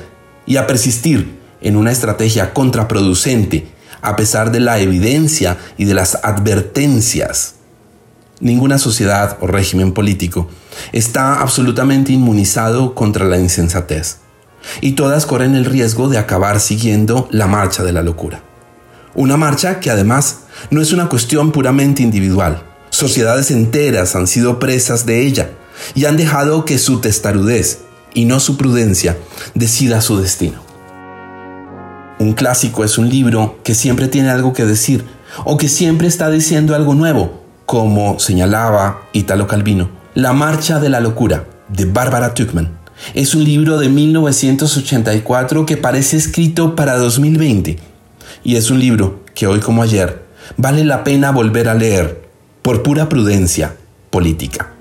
y 0.47 0.57
a 0.57 0.67
persistir 0.67 1.39
en 1.61 1.77
una 1.77 1.93
estrategia 1.93 2.53
contraproducente 2.55 3.69
a 4.03 4.17
pesar 4.17 4.53
de 4.53 4.61
la 4.61 4.79
evidencia 4.79 5.57
y 5.77 5.85
de 5.85 5.95
las 5.95 6.19
advertencias. 6.23 7.55
Ninguna 8.41 8.79
sociedad 8.79 9.37
o 9.41 9.47
régimen 9.47 9.93
político 9.93 10.49
está 10.93 11.41
absolutamente 11.41 12.13
inmunizado 12.13 12.95
contra 12.95 13.25
la 13.25 13.39
insensatez, 13.39 14.19
y 14.81 14.93
todas 14.93 15.27
corren 15.27 15.55
el 15.57 15.65
riesgo 15.65 16.09
de 16.09 16.19
acabar 16.19 16.61
siguiendo 16.61 17.29
la 17.33 17.47
marcha 17.47 17.83
de 17.83 17.93
la 17.93 18.03
locura. 18.03 18.43
Una 19.15 19.37
marcha 19.37 19.81
que 19.81 19.91
además 19.91 20.41
no 20.71 20.81
es 20.81 20.93
una 20.93 21.09
cuestión 21.09 21.51
puramente 21.51 22.03
individual. 22.03 22.63
Sociedades 22.91 23.51
enteras 23.51 24.15
han 24.15 24.27
sido 24.27 24.59
presas 24.59 25.07
de 25.07 25.27
ella 25.27 25.51
y 25.95 26.05
han 26.05 26.17
dejado 26.17 26.65
que 26.65 26.79
su 26.79 27.01
testarudez 27.01 27.81
y 28.15 28.25
no 28.25 28.39
su 28.39 28.57
prudencia 28.57 29.17
decida 29.55 30.01
su 30.01 30.21
destino. 30.21 30.68
Un 32.21 32.33
clásico 32.33 32.83
es 32.83 32.99
un 32.99 33.09
libro 33.09 33.59
que 33.63 33.75
siempre 33.75 34.09
tiene 34.09 34.31
algo 34.31 34.53
que 34.53 34.65
decir, 34.65 35.05
o 35.45 35.57
que 35.57 35.69
siempre 35.69 36.09
está 36.09 36.31
diciendo 36.31 36.75
algo 36.75 36.95
nuevo, 36.95 37.45
como 37.65 38.19
señalaba 38.19 39.03
Italo 39.13 39.47
Calvino. 39.47 39.89
La 40.15 40.33
Marcha 40.33 40.81
de 40.81 40.89
la 40.89 40.99
Locura, 40.99 41.45
de 41.69 41.85
Barbara 41.85 42.35
Tuchman. 42.35 42.77
Es 43.15 43.37
un 43.37 43.45
libro 43.45 43.79
de 43.79 43.89
1984 43.89 45.65
que 45.65 45.77
parece 45.77 46.17
escrito 46.17 46.75
para 46.75 46.97
2020. 46.97 47.79
Y 48.43 48.57
es 48.57 48.71
un 48.71 48.81
libro 48.81 49.21
que 49.35 49.47
hoy 49.47 49.61
como 49.61 49.83
ayer 49.83 50.25
vale 50.57 50.85
la 50.85 51.05
pena 51.05 51.31
volver 51.31 51.69
a 51.69 51.75
leer 51.75 52.29
por 52.63 52.83
pura 52.83 53.09
prudencia 53.09 53.77
política. 54.11 54.73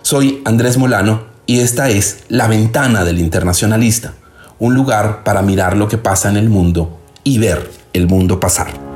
Soy 0.00 0.40
Andrés 0.46 0.78
Molano 0.78 1.26
y 1.46 1.60
esta 1.60 1.90
es 1.90 2.24
La 2.28 2.48
Ventana 2.48 3.04
del 3.04 3.18
Internacionalista, 3.18 4.14
un 4.58 4.74
lugar 4.74 5.24
para 5.24 5.42
mirar 5.42 5.76
lo 5.76 5.88
que 5.88 5.98
pasa 5.98 6.30
en 6.30 6.36
el 6.36 6.48
mundo 6.48 6.98
y 7.24 7.38
ver 7.38 7.70
el 7.92 8.08
mundo 8.08 8.40
pasar. 8.40 8.92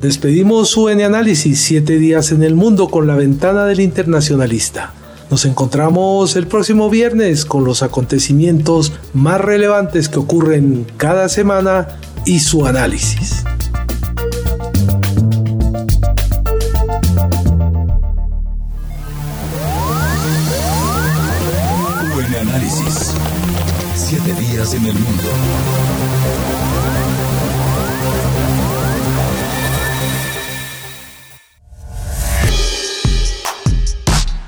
Despedimos 0.00 0.76
UN 0.76 1.02
Análisis, 1.02 1.60
siete 1.60 1.98
días 1.98 2.30
en 2.30 2.42
el 2.42 2.54
mundo 2.54 2.88
con 2.88 3.06
la 3.06 3.16
ventana 3.16 3.64
del 3.64 3.80
internacionalista. 3.80 4.92
Nos 5.30 5.44
encontramos 5.44 6.36
el 6.36 6.46
próximo 6.46 6.88
viernes 6.90 7.44
con 7.44 7.64
los 7.64 7.82
acontecimientos 7.82 8.92
más 9.14 9.40
relevantes 9.40 10.08
que 10.08 10.18
ocurren 10.18 10.86
cada 10.96 11.28
semana 11.28 11.88
y 12.24 12.40
su 12.40 12.66
análisis. 12.66 13.42